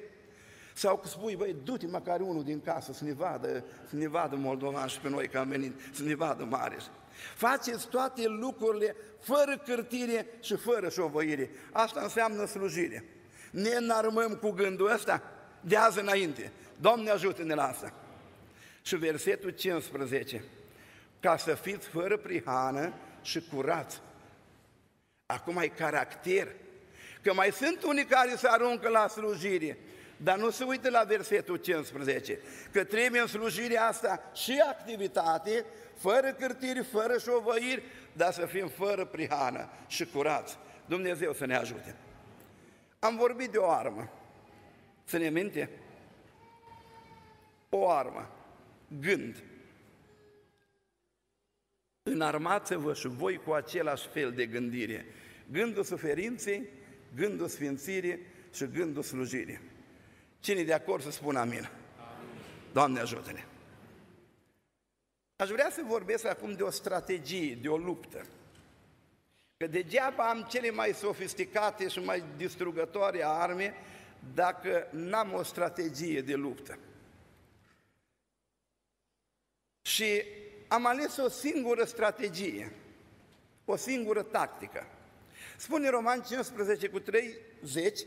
Sau 0.74 0.98
că 0.98 1.08
spui, 1.08 1.36
băi, 1.36 1.56
du-te 1.64 1.86
măcar 1.86 2.20
unul 2.20 2.44
din 2.44 2.60
casă 2.60 2.92
să 2.92 3.04
ne 3.04 3.12
vadă, 3.12 3.64
să 3.88 3.96
ne 3.96 4.08
vadă 4.08 4.36
moldovan 4.36 4.86
și 4.86 5.00
pe 5.00 5.08
noi 5.08 5.28
că 5.28 5.38
am 5.38 5.48
venit, 5.48 5.72
să 5.92 6.02
ne 6.02 6.14
vadă 6.14 6.44
mare. 6.44 6.76
Faceți 7.34 7.88
toate 7.88 8.26
lucrurile 8.26 8.96
fără 9.20 9.62
cârtire 9.64 10.26
și 10.40 10.56
fără 10.56 10.88
șovăire. 10.88 11.50
Asta 11.72 12.00
înseamnă 12.02 12.46
slujire. 12.46 13.04
Ne 13.50 13.70
înarmăm 13.70 14.34
cu 14.34 14.50
gândul 14.50 14.92
ăsta 14.92 15.22
de 15.60 15.76
azi 15.76 16.00
înainte. 16.00 16.52
Doamne 16.80 17.10
ajută-ne 17.10 17.54
la 17.54 17.68
asta. 17.68 17.92
Și 18.82 18.96
versetul 18.96 19.50
15. 19.50 20.44
Ca 21.24 21.36
să 21.36 21.54
fiți 21.54 21.86
fără 21.88 22.16
prihană 22.16 22.92
și 23.22 23.40
curați. 23.40 24.00
Acum 25.26 25.56
ai 25.56 25.68
caracter. 25.68 26.48
Că 27.22 27.34
mai 27.34 27.52
sunt 27.52 27.82
unii 27.82 28.04
care 28.04 28.36
se 28.36 28.48
aruncă 28.48 28.88
la 28.88 29.08
slujire, 29.08 29.78
dar 30.16 30.38
nu 30.38 30.50
se 30.50 30.64
uită 30.64 30.90
la 30.90 31.02
versetul 31.02 31.56
15, 31.56 32.38
că 32.72 32.84
trebuie 32.84 33.20
în 33.20 33.26
slujirea 33.26 33.86
asta 33.86 34.30
și 34.34 34.62
activitate, 34.68 35.64
fără 35.96 36.32
cârtiri, 36.32 36.84
fără 36.84 37.18
șovăiri, 37.18 37.82
dar 38.12 38.32
să 38.32 38.46
fim 38.46 38.68
fără 38.68 39.04
prihană 39.04 39.68
și 39.86 40.06
curați. 40.06 40.58
Dumnezeu 40.86 41.32
să 41.32 41.46
ne 41.46 41.56
ajute. 41.56 41.96
Am 42.98 43.16
vorbit 43.16 43.50
de 43.50 43.58
o 43.58 43.70
armă. 43.70 44.10
Să 45.04 45.16
ne 45.16 45.28
minte? 45.28 45.70
O 47.68 47.90
armă. 47.90 48.30
Gând. 49.00 49.42
Înarmați-vă 52.10 52.94
și 52.94 53.08
voi 53.08 53.36
cu 53.36 53.52
același 53.52 54.08
fel 54.08 54.32
de 54.32 54.46
gândire. 54.46 55.06
Gândul 55.50 55.84
suferinței, 55.84 56.68
gândul 57.14 57.48
sfințirii 57.48 58.18
și 58.52 58.66
gândul 58.66 59.02
slujirii. 59.02 59.60
Cine 60.40 60.62
de 60.62 60.72
acord 60.72 61.02
să 61.02 61.10
spună 61.10 61.38
amin? 61.38 61.52
amin. 61.52 61.70
Doamne 62.72 63.00
ajută-ne! 63.00 63.44
Aș 65.36 65.48
vrea 65.48 65.70
să 65.70 65.82
vorbesc 65.86 66.24
acum 66.24 66.52
de 66.52 66.62
o 66.62 66.70
strategie, 66.70 67.54
de 67.54 67.68
o 67.68 67.76
luptă. 67.76 68.26
Că 69.56 69.66
degeaba 69.66 70.28
am 70.28 70.46
cele 70.50 70.70
mai 70.70 70.92
sofisticate 70.92 71.88
și 71.88 71.98
mai 71.98 72.24
distrugătoare 72.36 73.24
arme 73.24 73.74
dacă 74.34 74.88
n-am 74.90 75.32
o 75.32 75.42
strategie 75.42 76.20
de 76.20 76.34
luptă. 76.34 76.78
Și 79.82 80.22
am 80.68 80.86
ales 80.86 81.16
o 81.16 81.28
singură 81.28 81.84
strategie, 81.84 82.72
o 83.64 83.76
singură 83.76 84.22
tactică. 84.22 84.86
Spune 85.56 85.88
Roman 85.88 86.22
15 86.22 86.88
cu 86.88 86.98
30, 86.98 88.00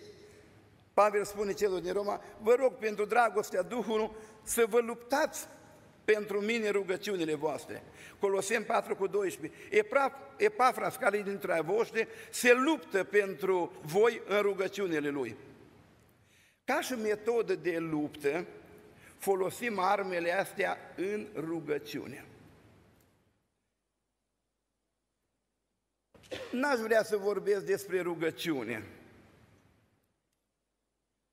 Pavel 0.93 1.25
spune 1.25 1.53
celor 1.53 1.79
din 1.79 1.93
Roma, 1.93 2.21
vă 2.41 2.55
rog 2.59 2.73
pentru 2.73 3.05
dragostea 3.05 3.61
Duhului 3.61 4.11
să 4.43 4.65
vă 4.69 4.79
luptați 4.79 5.47
pentru 6.05 6.41
mine 6.41 6.69
rugăciunile 6.69 7.35
voastre. 7.35 7.83
Colosem 8.19 8.63
4 8.63 8.95
cu 8.95 9.07
12. 9.07 9.59
Epafras, 10.37 10.95
care 10.95 11.21
dintre 11.21 11.61
voștri, 11.65 12.07
se 12.29 12.53
luptă 12.53 13.03
pentru 13.03 13.71
voi 13.81 14.21
în 14.27 14.41
rugăciunile 14.41 15.09
lui. 15.09 15.35
Ca 16.65 16.81
și 16.81 16.93
metodă 16.93 17.55
de 17.55 17.77
luptă, 17.77 18.45
folosim 19.17 19.79
armele 19.79 20.31
astea 20.31 20.77
în 20.95 21.27
rugăciune. 21.35 22.25
N-aș 26.51 26.79
vrea 26.79 27.03
să 27.03 27.17
vorbesc 27.17 27.65
despre 27.65 28.01
rugăciune. 28.01 28.83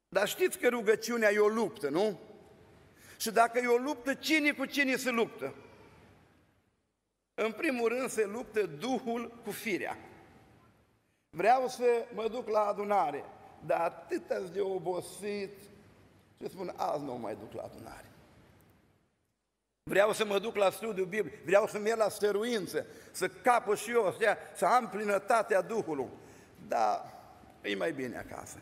Dar 0.09 0.29
știți 0.29 0.59
că 0.59 0.69
rugăciunea 0.69 1.33
e 1.33 1.39
o 1.39 1.49
luptă, 1.49 1.89
nu? 1.89 2.21
Și 3.19 3.31
dacă 3.31 3.59
e 3.59 3.67
o 3.67 3.77
luptă, 3.77 4.15
cine 4.15 4.53
cu 4.53 4.65
cine 4.65 4.97
se 4.97 5.11
luptă? 5.11 5.55
În 7.35 7.53
primul 7.53 7.89
rând 7.89 8.11
se 8.11 8.25
luptă 8.25 8.67
Duhul 8.67 9.41
cu 9.45 9.51
firea. 9.51 9.99
Vreau 11.31 11.69
să 11.69 12.07
mă 12.15 12.29
duc 12.29 12.49
la 12.49 12.61
adunare, 12.61 13.25
dar 13.67 13.81
atât 13.81 14.53
de 14.53 14.61
obosit 14.61 15.53
și 16.41 16.49
spun, 16.49 16.73
azi 16.77 17.05
nu 17.05 17.15
mai 17.15 17.37
duc 17.37 17.53
la 17.53 17.63
adunare. 17.63 18.14
Vreau 19.91 20.13
să 20.13 20.25
mă 20.25 20.39
duc 20.39 20.57
la 20.57 20.71
studiu 20.71 21.05
biblic, 21.05 21.45
vreau 21.45 21.67
să 21.67 21.79
merg 21.79 21.99
la 21.99 22.09
stăruință, 22.09 22.87
să 23.11 23.29
capă 23.29 23.75
și 23.75 23.91
eu, 23.91 24.17
să 24.55 24.65
am 24.65 24.89
plinătatea 24.89 25.61
Duhului. 25.61 26.09
Dar 26.69 27.13
e 27.63 27.75
mai 27.75 27.93
bine 27.93 28.25
acasă. 28.31 28.57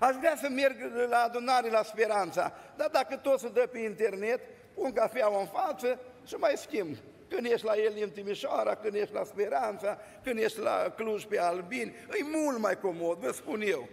Aș 0.00 0.14
vrea 0.14 0.36
să 0.36 0.48
merg 0.48 0.76
la 1.08 1.18
adunare 1.18 1.70
la 1.70 1.82
Speranța, 1.82 2.52
dar 2.76 2.88
dacă 2.92 3.16
tot 3.16 3.38
se 3.38 3.48
dă 3.48 3.68
pe 3.72 3.78
internet, 3.78 4.40
pun 4.74 4.92
cafeaua 4.92 5.40
în 5.40 5.46
față 5.46 5.98
și 6.26 6.34
mai 6.34 6.52
schimb. 6.56 6.96
Când 7.28 7.46
ești 7.46 7.66
la 7.66 7.76
el 7.76 7.92
în 8.02 8.10
Timișoara, 8.10 8.74
când 8.74 8.94
ești 8.94 9.14
la 9.14 9.24
Speranța, 9.24 9.98
când 10.22 10.38
ești 10.38 10.60
la 10.60 10.92
Cluj 10.96 11.24
pe 11.24 11.38
Albin, 11.38 11.94
e 12.18 12.24
mult 12.36 12.58
mai 12.58 12.78
comod, 12.78 13.18
vă 13.18 13.32
spun 13.32 13.60
eu. 13.60 13.88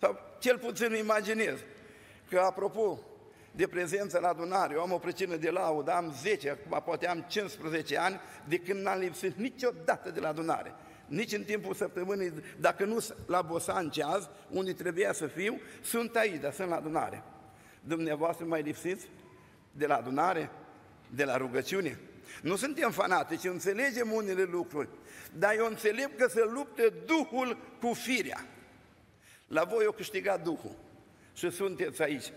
Sau 0.00 0.20
cel 0.38 0.58
puțin 0.58 0.86
îmi 0.86 0.98
imaginez. 0.98 1.58
Că 2.28 2.38
apropo 2.38 2.98
de 3.56 3.66
prezență 3.66 4.18
la 4.18 4.28
adunare, 4.28 4.74
eu 4.74 4.80
am 4.80 4.92
o 4.92 4.98
pricină 4.98 5.36
de 5.36 5.50
laudă, 5.50 5.92
am 5.92 6.14
10, 6.22 6.50
acum 6.50 6.82
poate 6.84 7.08
am 7.08 7.24
15 7.28 7.98
ani, 7.98 8.20
de 8.48 8.58
când 8.58 8.80
n-am 8.80 8.98
lipsit 8.98 9.36
niciodată 9.36 10.10
de 10.10 10.20
la 10.20 10.28
adunare 10.28 10.74
nici 11.06 11.32
în 11.32 11.44
timpul 11.44 11.74
săptămânii, 11.74 12.32
dacă 12.60 12.84
nu 12.84 13.06
la 13.26 13.42
Bosanceaz, 13.42 14.28
unde 14.50 14.72
trebuia 14.72 15.12
să 15.12 15.26
fiu, 15.26 15.60
sunt 15.82 16.16
aici, 16.16 16.40
dar 16.40 16.52
sunt 16.52 16.68
la 16.68 16.76
adunare. 16.76 17.22
Dumneavoastră 17.80 18.44
mai 18.44 18.62
lipsiți 18.62 19.08
de 19.72 19.86
la 19.86 19.96
adunare, 19.96 20.50
de 21.10 21.24
la 21.24 21.36
rugăciune? 21.36 21.98
Nu 22.42 22.56
suntem 22.56 22.90
fanatici, 22.90 23.44
înțelegem 23.44 24.12
unele 24.12 24.42
lucruri, 24.42 24.88
dar 25.32 25.54
eu 25.56 25.66
înțeleg 25.66 26.16
că 26.16 26.28
se 26.28 26.44
luptă 26.52 26.92
Duhul 27.06 27.56
cu 27.80 27.92
firea. 27.92 28.46
La 29.46 29.64
voi 29.64 29.86
o 29.86 29.92
câștigat 29.92 30.42
Duhul 30.42 30.76
și 31.34 31.50
sunteți 31.50 32.02
aici. 32.02 32.32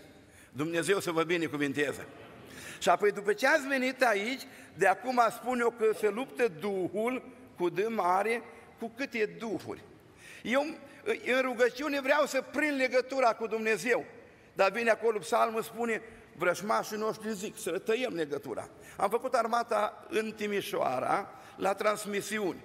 Dumnezeu 0.52 1.00
să 1.00 1.10
vă 1.10 1.22
binecuvinteze. 1.22 2.06
Și 2.78 2.88
apoi 2.88 3.12
după 3.12 3.32
ce 3.32 3.46
ați 3.46 3.66
venit 3.66 4.02
aici, 4.02 4.42
de 4.74 4.86
acum 4.86 5.20
spun 5.30 5.60
eu 5.60 5.70
că 5.70 5.84
se 5.98 6.08
luptă 6.08 6.48
Duhul 6.60 7.22
cu 7.56 7.68
D 7.68 7.86
mare 7.88 8.42
cu 8.78 8.92
câte 8.96 9.36
duhuri. 9.38 9.82
Eu 10.42 10.66
în 11.36 11.40
rugăciune 11.42 12.00
vreau 12.00 12.26
să 12.26 12.44
prind 12.52 12.76
legătura 12.76 13.32
cu 13.32 13.46
Dumnezeu, 13.46 14.04
dar 14.52 14.70
vine 14.70 14.90
acolo 14.90 15.18
psalmul 15.18 15.62
spune, 15.62 16.02
vrășmașii 16.36 16.96
noștri 16.96 17.34
zic 17.34 17.58
să 17.58 17.78
tăiem 17.78 18.14
legătura. 18.14 18.68
Am 18.96 19.10
făcut 19.10 19.34
armata 19.34 20.06
în 20.08 20.32
Timișoara, 20.32 21.30
la 21.56 21.74
transmisiuni. 21.74 22.64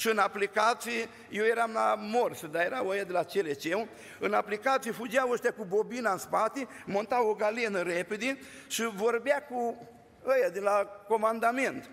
Și 0.00 0.08
în 0.08 0.18
aplicații, 0.18 1.08
eu 1.30 1.44
eram 1.44 1.72
la 1.72 1.94
morse, 1.98 2.46
dar 2.46 2.64
era 2.64 2.84
o 2.84 2.92
de 2.92 3.12
la 3.12 3.24
CLC, 3.24 3.88
în 4.18 4.32
aplicații 4.32 4.92
fugeau 4.92 5.30
ăștia 5.30 5.52
cu 5.52 5.64
bobina 5.64 6.12
în 6.12 6.18
spate, 6.18 6.68
montau 6.86 7.28
o 7.28 7.34
galenă 7.34 7.82
repede 7.82 8.38
și 8.68 8.82
vorbea 8.82 9.42
cu 9.42 9.88
ăia 10.26 10.48
de 10.48 10.60
la 10.60 11.04
comandament. 11.08 11.90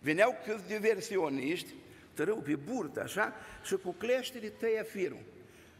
Veneau 0.00 0.36
câți 0.44 0.66
diversioniști 0.66 1.74
tărâu 2.12 2.36
pe 2.36 2.56
burtă, 2.56 3.00
așa, 3.00 3.32
și 3.64 3.76
cu 3.76 3.92
cleștele 3.92 4.48
tăia 4.48 4.82
firul. 4.82 5.22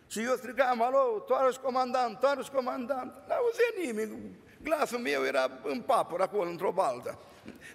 Și 0.08 0.22
eu 0.22 0.34
strigam, 0.36 0.82
alo, 0.82 1.18
toarăși 1.26 1.58
comandant, 1.58 2.18
toarăși 2.18 2.50
comandant. 2.50 3.12
N-auzea 3.28 3.84
nimeni, 3.84 4.36
glasul 4.62 4.98
meu 4.98 5.24
era 5.24 5.60
în 5.62 5.80
papăr 5.80 6.20
acolo, 6.20 6.50
într-o 6.50 6.72
baltă. 6.72 7.18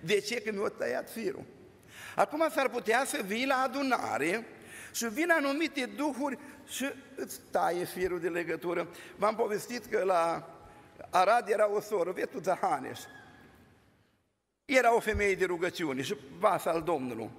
De 0.01 0.19
ce? 0.19 0.41
Că 0.41 0.51
mi-a 0.51 0.67
tăiat 0.67 1.09
firul. 1.09 1.43
Acum 2.19 2.49
s-ar 2.49 2.69
putea 2.69 3.05
să 3.05 3.21
vii 3.25 3.45
la 3.45 3.55
adunare 3.55 4.45
și 4.93 5.07
vin 5.07 5.31
anumite 5.31 5.85
duhuri 5.85 6.37
și 6.67 6.85
îți 7.15 7.39
taie 7.51 7.83
firul 7.83 8.19
de 8.19 8.29
legătură. 8.29 8.87
V-am 9.15 9.35
povestit 9.35 9.85
că 9.85 10.03
la 10.03 10.49
Arad 11.09 11.49
era 11.49 11.71
o 11.71 11.79
soră, 11.79 12.11
Vetuța 12.11 12.57
Haneș. 12.61 12.99
Era 14.65 14.95
o 14.95 14.99
femeie 14.99 15.35
de 15.35 15.45
rugăciune 15.45 16.01
și 16.01 16.15
vas 16.39 16.65
al 16.65 16.81
Domnului. 16.81 17.29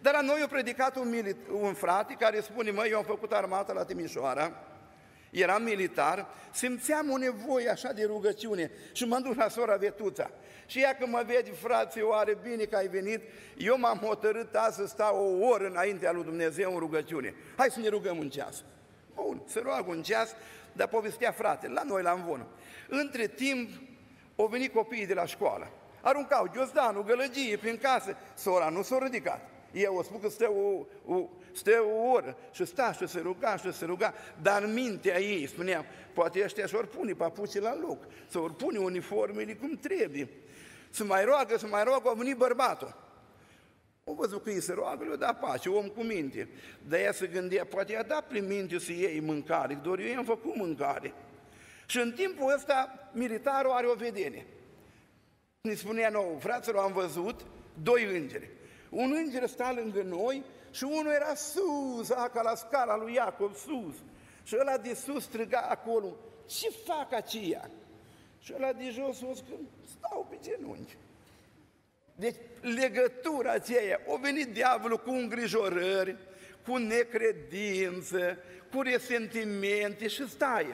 Dar 0.00 0.12
la 0.12 0.20
noi 0.20 0.40
a 0.42 0.46
predicat 0.46 0.96
un, 0.96 1.08
milit- 1.08 1.50
un 1.50 1.74
frate 1.74 2.16
care 2.18 2.40
spune, 2.40 2.70
măi, 2.70 2.90
eu 2.90 2.98
am 2.98 3.04
făcut 3.04 3.32
armata 3.32 3.72
la 3.72 3.84
Timișoara, 3.84 4.52
eram 5.40 5.62
militar, 5.62 6.26
simțeam 6.52 7.10
o 7.10 7.16
nevoie 7.16 7.68
așa 7.68 7.92
de 7.92 8.04
rugăciune 8.04 8.70
și 8.92 9.04
mă 9.04 9.18
duc 9.18 9.34
la 9.34 9.48
sora 9.48 9.76
Vetuța. 9.76 10.30
Și 10.66 10.80
ea 10.80 10.96
când 10.96 11.12
mă 11.12 11.22
vede, 11.26 11.50
frate, 11.50 12.00
oare 12.00 12.36
bine 12.42 12.64
că 12.64 12.76
ai 12.76 12.88
venit, 12.88 13.20
eu 13.56 13.78
m-am 13.78 13.98
hotărât 13.98 14.54
azi 14.54 14.76
să 14.76 14.86
stau 14.86 15.24
o 15.24 15.46
oră 15.46 15.66
înaintea 15.66 16.12
lui 16.12 16.24
Dumnezeu 16.24 16.72
în 16.72 16.78
rugăciune. 16.78 17.34
Hai 17.56 17.70
să 17.70 17.80
ne 17.80 17.88
rugăm 17.88 18.18
un 18.18 18.28
ceas. 18.28 18.64
Bun, 19.14 19.42
să 19.46 19.60
roag 19.64 19.88
un 19.88 20.02
ceas, 20.02 20.34
dar 20.72 20.88
povestea 20.88 21.32
frate, 21.32 21.68
la 21.68 21.82
noi 21.82 22.02
la 22.02 22.10
învon. 22.10 22.46
Între 22.88 23.26
timp, 23.26 23.70
au 24.36 24.46
venit 24.46 24.72
copiii 24.72 25.06
de 25.06 25.14
la 25.14 25.26
școală. 25.26 25.70
Aruncau 26.00 26.50
ghiozdanul, 26.54 27.04
gălăgie 27.04 27.56
prin 27.56 27.78
casă, 27.82 28.16
sora 28.34 28.68
nu 28.68 28.82
s-a 28.82 28.98
ridicat. 29.02 29.55
Eu 29.76 29.96
o 29.96 30.02
spun 30.02 30.20
că 30.20 30.28
stă 30.28 30.50
o, 30.50 30.86
o, 31.14 31.28
stă 31.52 31.82
o 31.82 32.10
oră 32.10 32.36
și 32.52 32.64
sta 32.64 32.92
și 32.92 33.06
se 33.06 33.20
ruga 33.20 33.56
și 33.56 33.72
se 33.72 33.84
ruga, 33.84 34.14
dar 34.42 34.62
în 34.62 34.72
mintea 34.72 35.20
ei, 35.20 35.46
spuneam, 35.46 35.84
poate 36.12 36.42
ăștia 36.44 36.66
și-or 36.66 36.86
pune 36.86 37.12
papuții 37.12 37.60
la 37.60 37.76
loc, 37.76 38.06
să 38.28 38.38
ori 38.38 38.54
pune 38.54 38.78
uniformele 38.78 39.54
cum 39.54 39.76
trebuie. 39.76 40.28
Să 40.90 41.04
mai 41.04 41.24
roagă, 41.24 41.56
să 41.58 41.66
mai 41.66 41.84
roagă, 41.84 42.08
a 42.08 42.12
venit 42.12 42.36
bărbatul. 42.36 42.96
O 44.04 44.14
văzut 44.14 44.42
că 44.42 44.50
îi 44.50 44.60
se 44.60 44.72
roagă, 44.72 45.04
le-o 45.04 45.16
da 45.16 45.34
pace, 45.34 45.68
om 45.68 45.88
cu 45.88 46.02
minte. 46.02 46.48
Dar 46.88 47.00
ea 47.00 47.12
se 47.12 47.26
gândea, 47.26 47.64
poate 47.64 47.92
i-a 47.92 48.02
dat 48.02 48.26
prin 48.26 48.46
minte 48.46 48.78
să 48.78 48.92
iei 48.92 49.20
mâncare, 49.20 49.80
doar 49.82 49.98
eu 49.98 50.06
i-am 50.06 50.24
făcut 50.24 50.56
mâncare. 50.56 51.14
Și 51.86 51.98
în 51.98 52.12
timpul 52.12 52.52
ăsta, 52.54 53.10
militarul 53.12 53.70
are 53.70 53.86
o 53.86 53.94
vedenie. 53.94 54.46
Ne 55.60 55.74
spunea 55.74 56.08
nou, 56.08 56.36
fraților, 56.40 56.82
am 56.82 56.92
văzut 56.92 57.40
doi 57.82 58.04
îngeri. 58.04 58.55
Un 58.90 59.14
înger 59.16 59.46
sta 59.46 59.72
lângă 59.72 60.02
noi 60.02 60.44
și 60.70 60.84
unul 60.84 61.12
era 61.12 61.34
sus, 61.34 62.08
ca 62.08 62.42
la 62.42 62.54
scara 62.54 62.96
lui 62.96 63.14
Iacob, 63.14 63.54
sus. 63.54 63.94
Și 64.42 64.56
ăla 64.60 64.78
de 64.78 64.94
sus 64.94 65.22
striga 65.22 65.60
acolo, 65.60 66.16
ce 66.46 66.68
fac 66.84 67.12
aceia? 67.12 67.70
Și 68.38 68.52
ăla 68.56 68.72
de 68.72 68.90
jos 68.90 69.20
o 69.20 69.26
că 69.26 69.54
stau 69.98 70.26
pe 70.30 70.38
genunchi. 70.42 70.96
Deci 72.14 72.36
legătura 72.60 73.52
aceea, 73.52 74.00
o 74.06 74.16
venit 74.16 74.46
diavolul 74.52 74.98
cu 74.98 75.10
îngrijorări, 75.10 76.16
cu 76.66 76.76
necredință, 76.76 78.38
cu 78.72 78.82
resentimente 78.82 80.08
și 80.08 80.28
stai. 80.28 80.66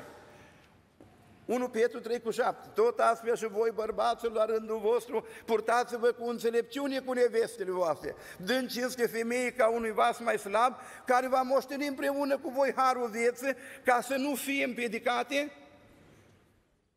1 1.44 1.68
Petru 1.68 2.00
3 2.00 2.20
cu 2.20 2.30
7. 2.30 2.68
Tot 2.74 2.98
astfel 2.98 3.36
și 3.36 3.46
voi, 3.46 3.70
bărbaților, 3.74 4.34
la 4.34 4.44
rândul 4.44 4.78
vostru, 4.78 5.26
purtați-vă 5.44 6.12
cu 6.12 6.28
înțelepciune 6.28 7.00
cu 7.00 7.12
nevestele 7.12 7.70
voastre, 7.70 8.14
dând 8.36 8.70
cinste 8.70 9.06
femeii 9.06 9.52
ca 9.52 9.68
unui 9.68 9.92
vas 9.92 10.18
mai 10.18 10.38
slab, 10.38 10.74
care 11.06 11.28
va 11.28 11.42
moșteni 11.42 11.86
împreună 11.86 12.38
cu 12.38 12.50
voi 12.50 12.72
harul 12.76 13.08
vieții, 13.08 13.54
ca 13.84 14.00
să 14.00 14.14
nu 14.14 14.34
fie 14.34 14.64
împiedicate. 14.64 15.52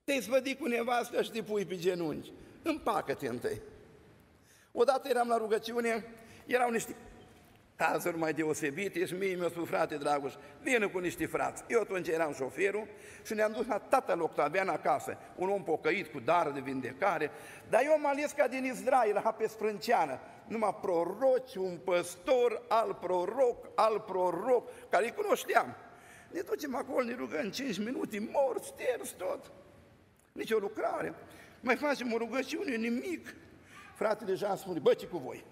Te-ai 0.03 0.21
svădit 0.21 0.59
cu 0.59 0.65
nevastă 0.65 1.21
și 1.21 1.31
te 1.31 1.41
pui 1.41 1.65
pe 1.65 1.77
genunchi. 1.77 2.31
Împacă-te 2.61 3.27
întâi. 3.27 3.61
Odată 4.71 5.07
eram 5.07 5.27
la 5.27 5.37
rugăciune, 5.37 6.05
erau 6.45 6.69
niște 6.69 6.95
cazuri 7.75 8.17
mai 8.17 8.33
deosebite 8.33 9.05
și 9.05 9.13
mie 9.13 9.35
mi-a 9.35 9.49
spus, 9.49 9.67
frate 9.67 9.95
Dragoș, 9.95 10.33
vină 10.61 10.87
cu 10.87 10.99
niște 10.99 11.25
frați. 11.25 11.63
Eu 11.67 11.81
atunci 11.81 12.07
eram 12.07 12.33
șoferul 12.33 12.87
și 13.25 13.33
ne-am 13.33 13.51
dus 13.51 13.67
la 13.67 13.77
tatăl 13.77 14.21
Octavian 14.21 14.67
acasă, 14.69 15.17
un 15.35 15.49
om 15.49 15.63
pocăit 15.63 16.07
cu 16.07 16.19
dar 16.19 16.51
de 16.51 16.59
vindecare, 16.59 17.31
dar 17.69 17.81
eu 17.83 17.91
am 17.91 18.05
ales 18.05 18.31
ca 18.31 18.47
din 18.47 18.65
Israel, 18.65 19.21
la 19.23 19.31
pe 19.31 19.47
sprânceană, 19.47 20.19
numai 20.47 20.77
proroci, 20.81 21.55
un 21.55 21.77
păstor, 21.83 22.61
al 22.67 22.97
proroc, 23.01 23.67
al 23.75 23.99
proroc, 23.99 24.69
care 24.89 25.05
îi 25.05 25.13
cunoșteam. 25.23 25.75
Ne 26.31 26.39
ducem 26.39 26.75
acolo, 26.75 27.03
ne 27.03 27.15
rugăm 27.15 27.49
5 27.49 27.77
minute, 27.77 28.29
mor, 28.31 28.61
sters 28.61 29.09
tot. 29.09 29.51
Nici 30.31 30.51
o 30.51 30.57
lucrare. 30.57 31.13
Mai 31.61 31.75
facem 31.75 32.13
o 32.13 32.17
rugăciune, 32.17 32.75
nimic. 32.75 33.35
Fratele 33.95 34.33
Jean 34.33 34.55
spune, 34.55 34.79
bă, 34.79 34.93
ce 34.93 35.05
cu 35.05 35.17
voi? 35.17 35.45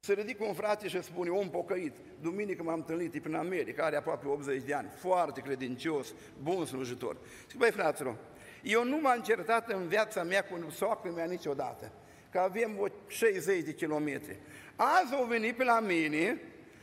Se 0.00 0.12
ridică 0.12 0.44
un 0.44 0.54
frate 0.54 0.88
și 0.88 1.02
spune, 1.02 1.30
om 1.30 1.50
pocăit, 1.50 1.94
duminică 2.20 2.62
m-am 2.62 2.74
întâlnit 2.74 3.22
prin 3.22 3.34
America, 3.34 3.84
are 3.84 3.96
aproape 3.96 4.28
80 4.28 4.62
de 4.62 4.74
ani, 4.74 4.88
foarte 4.96 5.40
credincios, 5.40 6.14
bun 6.42 6.66
slujitor. 6.66 7.16
Zic, 7.48 7.58
băi 7.58 7.70
fraților, 7.70 8.16
eu 8.62 8.84
nu 8.84 8.96
m-am 9.00 9.20
certat 9.20 9.70
în 9.70 9.86
viața 9.86 10.22
mea 10.22 10.44
cu 10.44 10.70
soacră 10.70 11.10
mea 11.10 11.24
niciodată, 11.24 11.92
că 12.30 12.38
avem 12.38 12.78
o 12.78 12.86
60 13.06 13.64
de 13.64 13.74
kilometri. 13.74 14.38
Azi 14.76 15.14
au 15.14 15.24
venit 15.24 15.56
pe 15.56 15.64
la 15.64 15.80
mine 15.80 16.40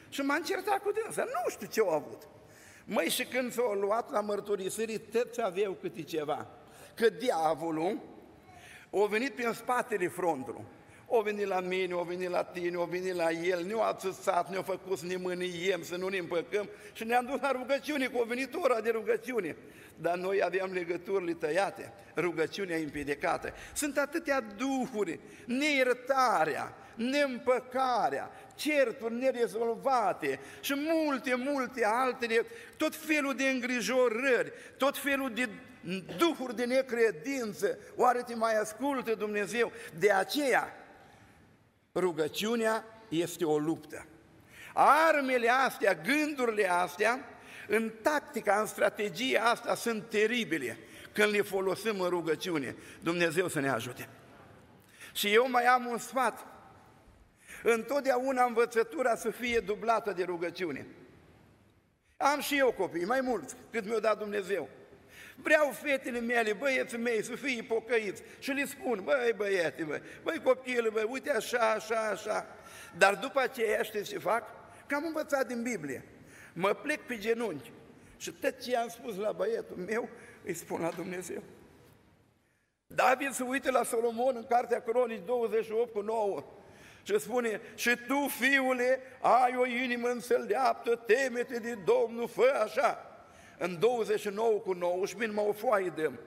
și 0.09 0.21
m-am 0.21 0.41
certat 0.41 0.77
cu 0.77 0.91
dânsa, 0.91 1.23
nu 1.23 1.49
știu 1.49 1.67
ce 1.67 1.79
au 1.79 1.89
avut. 1.89 2.27
Măi, 2.85 3.09
și 3.09 3.25
când 3.25 3.51
s-au 3.51 3.73
luat 3.73 4.11
la 4.11 4.21
mărturisiri, 4.21 4.99
toți 4.99 5.41
aveau 5.41 5.73
câte 5.73 6.01
ceva. 6.01 6.47
Că 6.95 7.09
diavolul 7.09 7.99
a 8.91 9.05
venit 9.05 9.35
prin 9.35 9.51
spatele 9.51 10.07
frontului 10.07 10.65
o 11.05 11.21
venit 11.21 11.45
la 11.45 11.59
mine, 11.59 11.93
o 11.93 12.03
venit 12.03 12.29
la 12.29 12.43
tine, 12.43 12.77
o 12.77 12.85
venit 12.85 13.13
la 13.13 13.31
el, 13.31 13.63
ne-au 13.65 13.81
atâțat, 13.81 14.49
ne-au 14.49 14.61
făcut 14.61 14.97
să 14.97 15.05
ne 15.05 15.15
mâniem, 15.15 15.83
să 15.83 15.95
nu 15.95 16.07
ne 16.07 16.17
împăcăm 16.17 16.69
și 16.93 17.03
ne-am 17.03 17.25
dus 17.25 17.41
la 17.41 17.51
rugăciune, 17.51 18.07
cu 18.07 18.17
o 18.17 18.23
venit 18.23 18.53
ora 18.53 18.81
de 18.81 18.89
rugăciune. 18.89 19.55
Dar 19.97 20.17
noi 20.17 20.41
aveam 20.43 20.71
legăturile 20.73 21.33
tăiate, 21.33 21.93
rugăciunea 22.15 22.77
impedecată. 22.77 23.53
Sunt 23.73 23.97
atâtea 23.97 24.41
duhuri, 24.41 25.19
neiertarea, 25.45 26.73
neîmpăcarea, 26.95 28.31
certuri 28.55 29.13
nerezolvate 29.13 30.39
și 30.59 30.73
multe, 30.77 31.35
multe 31.35 31.85
altele, 31.85 32.45
tot 32.77 32.95
felul 32.95 33.35
de 33.35 33.43
îngrijorări, 33.43 34.51
tot 34.77 34.97
felul 34.97 35.33
de 35.33 35.49
duhuri 36.17 36.55
de 36.55 36.65
necredință. 36.65 37.77
Oare 37.95 38.21
te 38.21 38.35
mai 38.35 38.59
ascultă 38.59 39.15
Dumnezeu? 39.15 39.71
De 39.99 40.11
aceea, 40.11 40.73
Rugăciunea 41.95 42.85
este 43.09 43.45
o 43.45 43.57
luptă. 43.57 44.05
Armele 44.73 45.49
astea, 45.49 45.93
gândurile 45.93 46.69
astea, 46.69 47.29
în 47.67 47.91
tactica, 48.01 48.59
în 48.59 48.65
strategia 48.65 49.43
asta 49.43 49.75
sunt 49.75 50.09
teribile 50.09 50.77
când 51.13 51.31
le 51.31 51.41
folosim 51.41 51.99
în 51.99 52.09
rugăciune. 52.09 52.75
Dumnezeu 53.01 53.47
să 53.47 53.59
ne 53.59 53.69
ajute. 53.69 54.09
Și 55.13 55.33
eu 55.33 55.49
mai 55.49 55.65
am 55.65 55.85
un 55.85 55.97
sfat. 55.97 56.45
Întotdeauna 57.63 58.43
învățătura 58.43 59.15
să 59.15 59.29
fie 59.29 59.59
dublată 59.59 60.11
de 60.11 60.23
rugăciune. 60.23 60.87
Am 62.17 62.39
și 62.39 62.57
eu 62.57 62.71
copii, 62.71 63.05
mai 63.05 63.21
mulți, 63.21 63.55
cât 63.71 63.85
mi-o 63.85 63.99
dat 63.99 64.17
Dumnezeu. 64.17 64.69
Vreau 65.35 65.71
fetele 65.71 66.19
mele, 66.19 66.53
băieții 66.53 66.97
mei, 66.97 67.23
să 67.23 67.35
fie 67.35 67.63
pocăiți 67.63 68.23
și 68.39 68.51
le 68.51 68.65
spun, 68.65 69.01
băi 69.03 69.33
băiete, 69.35 69.83
băi, 69.83 70.01
băi 70.23 70.41
copile, 70.43 70.89
băi, 70.89 71.07
uite 71.09 71.31
așa, 71.31 71.71
așa, 71.71 72.09
așa. 72.11 72.47
Dar 72.97 73.15
după 73.15 73.39
aceea 73.39 73.81
știți 73.81 74.09
ce 74.09 74.17
fac? 74.17 74.43
Că 74.87 74.95
am 74.95 75.05
învățat 75.05 75.47
din 75.47 75.61
Biblie. 75.61 76.03
Mă 76.53 76.73
plec 76.73 77.01
pe 77.01 77.17
genunchi 77.17 77.71
și 78.17 78.31
tot 78.31 78.59
ce 78.59 78.77
am 78.77 78.87
spus 78.87 79.17
la 79.17 79.31
băietul 79.31 79.77
meu, 79.77 80.09
îi 80.43 80.53
spun 80.53 80.81
la 80.81 80.89
Dumnezeu. 80.89 81.43
David 82.87 83.31
se 83.31 83.43
uită 83.43 83.71
la 83.71 83.83
Solomon 83.83 84.35
în 84.35 84.45
Cartea 84.49 84.81
Cronici 84.81 85.25
28 85.25 85.93
cu 85.93 86.01
9 86.01 86.43
și 87.03 87.19
spune, 87.19 87.61
și 87.75 87.97
tu, 88.07 88.27
fiule, 88.27 88.99
ai 89.21 89.55
o 89.57 89.65
inimă 89.65 90.07
înțeleaptă, 90.07 90.95
temete 90.95 91.59
de 91.59 91.77
Domnul, 91.85 92.27
fă 92.27 92.61
așa 92.63 93.14
în 93.57 93.79
29 93.79 94.59
cu 94.59 94.73
19, 94.73 95.35
mă 95.39 95.47
o 95.47 95.53
foaie 95.53 95.93
dăm. 95.95 96.19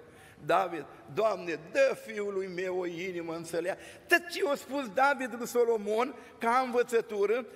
David, 0.47 0.85
Doamne, 1.14 1.59
dă 1.73 1.97
fiului 2.07 2.47
meu 2.47 2.79
o 2.79 2.87
inimă 2.87 3.35
înțelea. 3.35 3.79
Tot 4.07 4.27
ce 4.31 4.49
a 4.49 4.55
spus 4.55 4.88
David 4.95 5.35
lui 5.38 5.47
Solomon 5.47 6.14
ca 6.38 6.62
învățătură, 6.64 7.47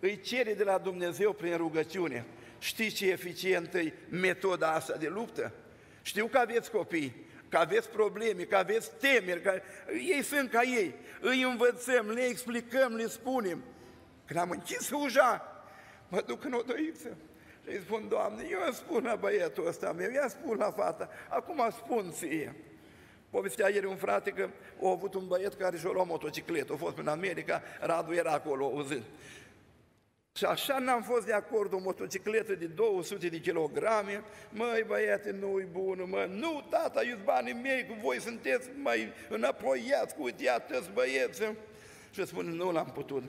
îi 0.00 0.20
cere 0.20 0.54
de 0.54 0.64
la 0.64 0.78
Dumnezeu 0.78 1.32
prin 1.32 1.56
rugăciune. 1.56 2.26
Știți 2.58 2.94
ce 2.94 3.10
eficientă 3.10 3.78
e 3.78 3.94
metoda 4.08 4.72
asta 4.72 4.96
de 4.96 5.08
luptă? 5.08 5.52
Știu 6.02 6.26
că 6.26 6.38
aveți 6.38 6.70
copii, 6.70 7.26
că 7.48 7.56
aveți 7.56 7.88
probleme, 7.88 8.42
că 8.42 8.56
aveți 8.56 8.90
temeri, 8.98 9.42
că 9.42 9.60
ei 9.92 10.22
sunt 10.22 10.50
ca 10.50 10.62
ei. 10.62 10.94
Îi 11.20 11.42
învățăm, 11.42 12.10
le 12.10 12.20
explicăm, 12.20 12.94
le 12.94 13.06
spunem. 13.06 13.62
Când 14.26 14.38
am 14.38 14.50
închis 14.50 14.90
ușa, 14.90 15.62
mă 16.08 16.22
duc 16.26 16.44
în 16.44 16.52
odăiță 16.52 17.16
și 17.62 17.68
îi 17.68 17.80
spun, 17.84 18.08
Doamne, 18.08 18.46
eu 18.50 18.72
spun 18.72 19.04
la 19.04 19.14
băietul 19.14 19.66
ăsta 19.66 19.92
meu, 19.92 20.10
ia 20.10 20.28
spun 20.28 20.56
la 20.56 20.70
fata, 20.70 21.08
acum 21.28 21.70
spun 21.70 22.10
ție. 22.12 22.54
Povestea 23.30 23.68
ieri 23.68 23.86
un 23.86 23.96
frate 23.96 24.30
că 24.30 24.48
a 24.82 24.90
avut 24.90 25.14
un 25.14 25.26
băiet 25.26 25.54
care 25.54 25.76
și-a 25.76 25.90
luat 25.92 26.06
motocicletă, 26.06 26.72
a 26.72 26.76
fost 26.76 26.98
în 26.98 27.08
America, 27.08 27.62
Radu 27.80 28.12
era 28.12 28.32
acolo 28.32 28.64
auzind. 28.64 29.02
Și 30.32 30.44
așa 30.44 30.78
n-am 30.78 31.02
fost 31.02 31.26
de 31.26 31.32
acord 31.32 31.72
o 31.72 31.78
motocicletă 31.78 32.54
de 32.54 32.66
200 32.66 33.28
de 33.28 33.40
kilograme, 33.40 34.22
măi 34.50 34.84
băiete, 34.86 35.30
nu-i 35.30 35.66
bună, 35.72 36.04
mă, 36.08 36.28
nu 36.30 36.66
tata, 36.70 37.02
iuți 37.04 37.22
banii 37.24 37.52
mei, 37.52 37.86
cu 37.86 37.96
voi 38.02 38.20
sunteți 38.20 38.68
mai 38.82 39.12
înapoiați, 39.28 40.14
cu 40.14 40.22
uite 40.22 40.50
atâți 40.50 40.90
băieți. 40.90 41.42
Și 42.10 42.26
spune, 42.26 42.50
nu 42.50 42.72
l-am 42.72 42.90
putut. 42.94 43.22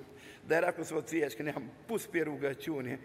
Dar 0.48 0.62
era 0.62 0.74
cu 0.74 0.84
soția 0.84 1.28
și 1.28 1.36
când 1.36 1.48
ne-am 1.48 1.64
pus 1.86 2.06
pe 2.06 2.22
rugăciune, 2.22 3.00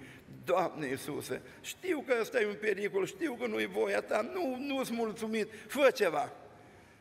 Doamne 0.44 0.86
Iisuse, 0.86 1.42
știu 1.60 2.04
că 2.06 2.14
ăsta 2.20 2.40
e 2.40 2.46
un 2.46 2.56
pericol, 2.60 3.06
știu 3.06 3.34
că 3.34 3.46
nu-i 3.46 3.66
voia 3.66 4.00
ta, 4.00 4.20
nu, 4.20 4.56
nu-s 4.58 4.90
mulțumit, 4.90 5.48
fă 5.66 5.90
ceva. 5.94 6.32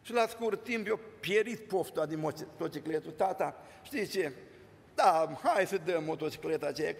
Și 0.01 0.13
la 0.13 0.27
scurt 0.27 0.63
timp 0.63 0.87
eu 0.87 0.99
pierit 1.19 1.59
pofta 1.59 2.05
din 2.05 2.19
motocicletul. 2.19 3.11
Tata, 3.11 3.65
știi 3.83 4.07
ce? 4.07 4.31
Da, 4.95 5.39
hai 5.43 5.67
să 5.67 5.77
dăm 5.85 6.03
motocicleta 6.03 6.67
aceea, 6.67 6.95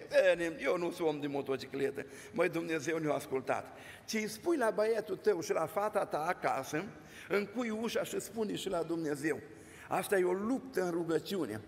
eu 0.62 0.76
nu 0.76 0.90
sunt 0.90 1.08
om 1.08 1.20
de 1.20 1.26
motocicletă. 1.26 2.06
Măi, 2.32 2.48
Dumnezeu 2.48 2.98
ne-a 2.98 3.12
ascultat. 3.12 3.76
Ce 4.04 4.18
îi 4.18 4.28
spui 4.28 4.56
la 4.56 4.70
băiatul 4.70 5.16
tău 5.16 5.40
și 5.40 5.52
la 5.52 5.66
fata 5.66 6.04
ta 6.04 6.24
acasă, 6.26 6.84
încui 7.28 7.70
ușa 7.70 8.02
și 8.02 8.20
spune 8.20 8.54
și 8.54 8.68
la 8.68 8.82
Dumnezeu. 8.82 9.40
Asta 9.88 10.18
e 10.18 10.24
o 10.24 10.32
luptă 10.32 10.82
în 10.82 10.90
rugăciune. 10.90 11.60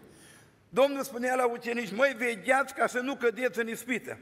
Domnul 0.68 1.02
spunea 1.02 1.34
la 1.34 1.46
ucenici, 1.46 1.92
măi, 1.92 2.14
vegheați 2.18 2.74
ca 2.74 2.86
să 2.86 2.98
nu 2.98 3.14
cădeți 3.14 3.58
în 3.58 3.68
ispită. 3.68 4.18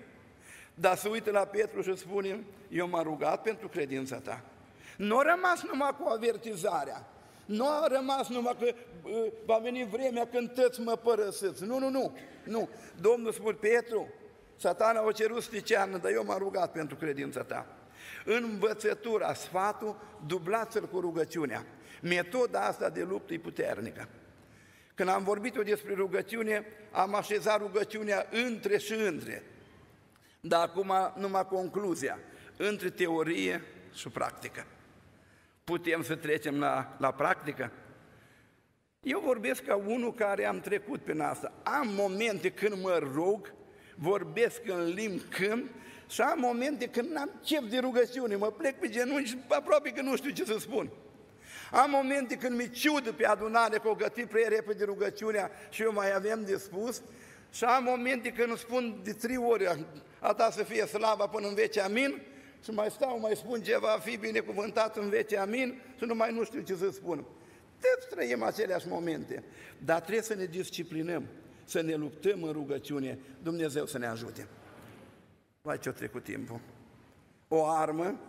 Dar 0.75 0.97
se 0.97 1.09
uită 1.09 1.31
la 1.31 1.45
Petru 1.45 1.83
și 1.83 1.97
spune, 1.97 2.45
eu 2.69 2.89
m-am 2.89 3.03
rugat 3.03 3.43
pentru 3.43 3.69
credința 3.69 4.17
ta. 4.17 4.43
Nu 4.97 5.19
a 5.19 5.23
rămas 5.23 5.63
numai 5.63 5.97
cu 6.01 6.09
avertizarea, 6.09 7.07
nu 7.45 7.69
a 7.69 7.87
rămas 7.87 8.29
numai 8.29 8.57
că 8.59 8.65
uh, 8.65 9.33
va 9.45 9.59
veni 9.63 9.89
vremea 9.91 10.27
când 10.27 10.55
tăți 10.55 10.81
mă 10.81 10.97
părăsiți. 10.97 11.65
Nu, 11.65 11.79
nu, 11.79 11.89
nu, 11.89 12.19
nu. 12.45 12.69
Domnul 13.01 13.33
spune, 13.33 13.57
Petru, 13.61 14.09
satana 14.57 15.01
a 15.09 15.13
cerut 15.13 15.43
sticeană, 15.43 15.99
dar 15.99 16.13
eu 16.13 16.25
m-am 16.25 16.39
rugat 16.39 16.73
pentru 16.73 16.97
credința 16.97 17.43
ta. 17.43 17.67
Învățătura, 18.25 19.35
sfatul, 19.35 19.97
dublați-l 20.27 20.89
cu 20.89 21.01
rugăciunea. 21.01 21.67
Metoda 22.03 22.61
asta 22.61 22.89
de 22.89 23.03
luptă 23.03 23.33
e 23.33 23.39
puternică. 23.39 24.09
Când 24.97 25.09
am 25.09 25.25
vorbit 25.25 25.57
eu 25.57 25.63
despre 25.63 25.95
rugăciune, 25.95 26.67
am 26.91 27.15
așezat 27.15 27.59
rugăciunea 27.59 28.27
între 28.31 28.79
și 28.79 28.93
între. 28.93 29.43
Dar 30.41 30.63
acum 30.63 30.93
numai 31.17 31.47
concluzia, 31.47 32.19
între 32.57 32.91
teorie 32.91 33.63
și 33.95 34.09
practică. 34.09 34.67
Putem 35.65 36.03
să 36.03 36.15
trecem 36.15 36.59
la, 36.59 36.97
la 36.99 37.11
practică? 37.11 37.73
Eu 39.01 39.21
vorbesc 39.25 39.65
ca 39.65 39.77
unul 39.77 40.15
care 40.15 40.45
am 40.45 40.61
trecut 40.61 41.01
prin 41.01 41.21
asta. 41.21 41.53
Am 41.63 41.89
momente 41.95 42.51
când 42.51 42.83
mă 42.83 43.11
rog, 43.15 43.53
vorbesc 43.97 44.61
în 44.67 44.85
limbi 44.85 45.23
când 45.23 45.71
și 46.09 46.21
am 46.21 46.39
momente 46.39 46.87
când 46.87 47.11
n-am 47.11 47.31
chef 47.45 47.65
de 47.69 47.79
rugăciune, 47.79 48.37
mă 48.37 48.51
plec 48.51 48.79
pe 48.79 48.89
genunchi 48.89 49.29
și 49.29 49.39
aproape 49.49 49.91
că 49.91 50.03
nu 50.03 50.17
știu 50.17 50.31
ce 50.31 50.45
să 50.45 50.59
spun. 50.59 50.91
Am 51.71 51.91
momente 51.91 52.37
când 52.37 52.57
mi 52.57 52.71
ciudă 52.71 53.13
pe 53.13 53.27
adunare 53.27 53.79
că 53.79 53.89
o 53.89 53.95
găti 53.95 54.27
prea 54.27 54.49
repede 54.49 54.85
rugăciunea 54.85 55.51
și 55.71 55.83
eu 55.83 55.93
mai 55.93 56.15
avem 56.15 56.45
de 56.45 56.57
spus 56.57 57.03
și 57.51 57.65
am 57.65 57.85
momente 57.85 58.33
când 58.33 58.49
îmi 58.49 58.59
spun 58.59 59.01
de 59.03 59.13
trei 59.13 59.37
ori 59.37 59.87
a 60.21 60.35
ta 60.35 60.51
să 60.51 60.63
fie 60.63 60.87
slava 60.87 61.27
până 61.27 61.49
în 61.49 61.55
vece 61.55 61.81
amin 61.81 62.23
și 62.65 62.71
mai 62.71 62.91
stau, 62.91 63.21
mai 63.21 63.37
spun 63.37 63.63
ceva, 63.63 63.89
fi 63.89 64.17
binecuvântat 64.17 64.97
în 64.97 65.09
vece 65.09 65.37
amin 65.37 65.81
și 65.97 66.05
nu 66.05 66.15
mai 66.15 66.33
nu 66.33 66.45
știu 66.45 66.61
ce 66.61 66.75
să 66.75 66.91
spun. 66.91 67.25
Toți 67.81 68.09
trăim 68.11 68.43
aceleași 68.43 68.89
momente, 68.89 69.45
dar 69.79 70.01
trebuie 70.01 70.23
să 70.23 70.35
ne 70.35 70.45
disciplinăm, 70.45 71.27
să 71.65 71.81
ne 71.81 71.95
luptăm 71.95 72.43
în 72.43 72.53
rugăciune, 72.53 73.19
Dumnezeu 73.43 73.87
să 73.87 73.99
ne 73.99 74.07
ajute. 74.07 74.47
Vai 75.63 75.79
ce-a 75.79 75.93
trecut 75.93 76.25
timpul. 76.25 76.61
O 77.49 77.67
armă, 77.67 78.21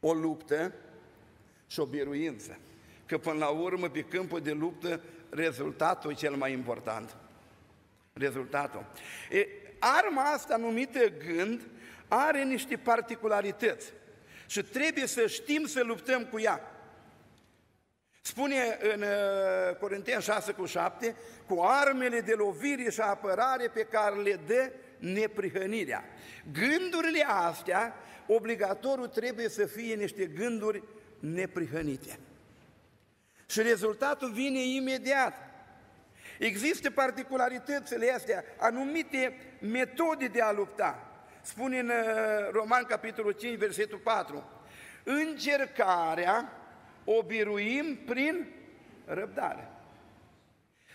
o 0.00 0.12
luptă 0.12 0.72
și 1.74 1.80
o 1.80 1.84
biruință. 1.84 2.58
Că 3.06 3.18
până 3.18 3.38
la 3.38 3.48
urmă, 3.48 3.88
pe 3.88 4.00
câmpul 4.02 4.40
de 4.40 4.52
luptă, 4.52 5.00
rezultatul 5.28 6.10
e 6.10 6.14
cel 6.14 6.34
mai 6.34 6.52
important. 6.52 7.16
Rezultatul. 8.12 8.86
E, 9.30 9.46
arma 9.78 10.22
asta 10.22 10.56
numită 10.56 11.00
gând 11.08 11.60
are 12.08 12.44
niște 12.44 12.76
particularități 12.76 13.92
și 14.46 14.62
trebuie 14.62 15.06
să 15.06 15.26
știm 15.26 15.66
să 15.66 15.82
luptăm 15.82 16.24
cu 16.24 16.40
ea. 16.40 16.60
Spune 18.20 18.78
în 18.94 19.02
uh, 19.02 19.76
Corinteni 19.80 20.22
6 20.22 20.52
cu 20.52 20.64
7, 20.64 21.16
cu 21.46 21.60
armele 21.62 22.20
de 22.20 22.34
lovire 22.36 22.90
și 22.90 23.00
apărare 23.00 23.68
pe 23.68 23.82
care 23.82 24.22
le 24.22 24.40
dă 24.46 24.70
neprihănirea. 24.98 26.04
Gândurile 26.52 27.24
astea, 27.26 27.94
obligatoriu 28.26 29.06
trebuie 29.06 29.48
să 29.48 29.66
fie 29.66 29.94
niște 29.94 30.26
gânduri 30.26 30.82
neprihănite. 31.32 32.18
Și 33.46 33.62
rezultatul 33.62 34.32
vine 34.32 34.62
imediat. 34.62 35.34
Există 36.38 36.90
particularitățile 36.90 38.10
astea, 38.10 38.44
anumite 38.58 39.36
metode 39.60 40.26
de 40.26 40.40
a 40.40 40.52
lupta. 40.52 41.08
Spune 41.42 41.78
în 41.78 41.88
uh, 41.88 42.50
Roman, 42.50 42.84
capitolul 42.84 43.32
5, 43.32 43.58
versetul 43.58 43.98
4, 43.98 44.50
încercarea 45.04 46.52
o 47.04 47.22
biruim 47.22 47.98
prin 48.06 48.46
răbdare. 49.04 49.68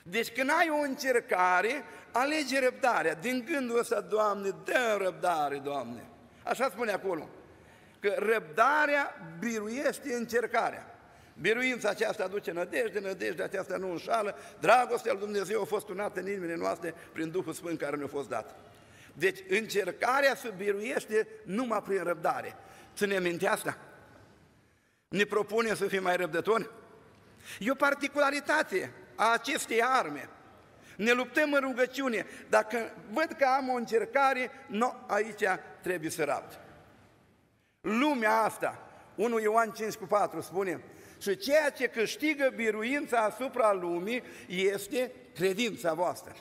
Deci 0.03 0.31
când 0.31 0.49
ai 0.49 0.69
o 0.69 0.81
încercare, 0.81 1.83
alege 2.11 2.59
răbdarea. 2.59 3.13
Din 3.13 3.45
gândul 3.51 3.79
ăsta, 3.79 4.01
Doamne, 4.01 4.49
dă 4.63 4.97
răbdare, 5.01 5.57
Doamne. 5.57 6.03
Așa 6.43 6.69
spune 6.69 6.91
acolo. 6.91 7.29
Că 7.99 8.15
răbdarea 8.17 9.15
biruiește 9.39 10.13
încercarea. 10.13 10.99
Biruința 11.41 11.89
aceasta 11.89 12.23
aduce 12.23 12.51
nădejde, 12.51 12.99
nădejdea 12.99 13.45
aceasta 13.45 13.77
nu 13.77 13.91
înșală, 13.91 14.37
dragostea 14.59 15.11
lui 15.11 15.21
Dumnezeu 15.21 15.61
a 15.61 15.65
fost 15.65 15.89
unată 15.89 16.19
în 16.19 16.27
inimile 16.27 16.55
noastre 16.55 16.93
prin 17.11 17.31
Duhul 17.31 17.53
Sfânt 17.53 17.79
care 17.79 17.95
ne-a 17.95 18.07
fost 18.07 18.29
dat. 18.29 18.55
Deci 19.13 19.39
încercarea 19.49 20.35
se 20.35 20.53
biruiește 20.57 21.27
numai 21.43 21.81
prin 21.81 22.03
răbdare. 22.03 22.55
Ține 22.95 23.19
minte 23.19 23.47
asta. 23.47 23.77
Ne 25.07 25.23
propune 25.23 25.73
să 25.73 25.87
fim 25.87 26.03
mai 26.03 26.15
răbdători? 26.15 26.69
E 27.59 27.71
o 27.71 27.75
particularitate 27.75 28.91
a 29.15 29.33
acestei 29.33 29.83
arme. 29.83 30.29
Ne 30.95 31.11
luptăm 31.11 31.53
în 31.53 31.59
rugăciune. 31.59 32.25
Dacă 32.49 32.77
văd 33.11 33.35
că 33.37 33.45
am 33.57 33.69
o 33.69 33.73
încercare, 33.73 34.51
no, 34.67 34.93
aici 35.07 35.43
trebuie 35.81 36.09
să 36.09 36.23
rabd. 36.23 36.59
Lumea 37.81 38.41
asta, 38.41 38.89
1 39.15 39.39
Ioan 39.39 39.71
5 39.71 39.95
cu 39.95 40.05
4 40.05 40.41
spune, 40.41 40.83
și 41.21 41.37
ceea 41.37 41.69
ce 41.69 41.87
câștigă 41.87 42.51
biruința 42.55 43.17
asupra 43.17 43.73
lumii 43.73 44.23
este 44.47 45.11
credința 45.35 45.93
voastră. 45.93 46.35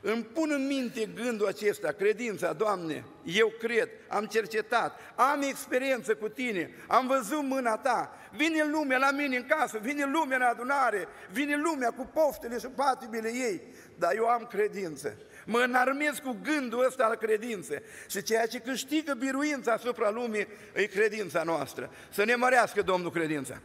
Îmi 0.00 0.22
pun 0.24 0.50
în 0.50 0.66
minte 0.66 1.08
gândul 1.14 1.46
acesta, 1.46 1.92
credința, 1.92 2.52
Doamne, 2.52 3.04
eu 3.24 3.52
cred, 3.58 3.88
am 4.08 4.24
cercetat, 4.24 5.00
am 5.14 5.42
experiență 5.42 6.14
cu 6.14 6.28
Tine, 6.28 6.70
am 6.86 7.06
văzut 7.06 7.42
mâna 7.42 7.76
Ta, 7.76 8.16
vine 8.36 8.64
lumea 8.64 8.98
la 8.98 9.10
mine 9.10 9.36
în 9.36 9.46
casă, 9.46 9.78
vine 9.78 10.04
lumea 10.04 10.36
în 10.36 10.42
adunare, 10.42 11.08
vine 11.30 11.56
lumea 11.56 11.90
cu 11.90 12.10
poftele 12.12 12.58
și 12.58 12.66
patibile 12.66 13.28
ei, 13.28 13.62
dar 13.98 14.14
eu 14.14 14.26
am 14.26 14.46
credință. 14.50 15.16
Mă 15.46 15.58
înarmez 15.58 16.18
cu 16.18 16.38
gândul 16.42 16.84
ăsta 16.86 17.04
al 17.04 17.16
credinței 17.16 17.82
și 18.08 18.22
ceea 18.22 18.46
ce 18.46 18.58
câștigă 18.58 19.14
biruința 19.14 19.72
asupra 19.72 20.10
lumii 20.10 20.46
e 20.74 20.84
credința 20.84 21.42
noastră. 21.42 21.90
Să 22.10 22.24
ne 22.24 22.34
mărească 22.34 22.82
Domnul 22.82 23.10
credința. 23.10 23.60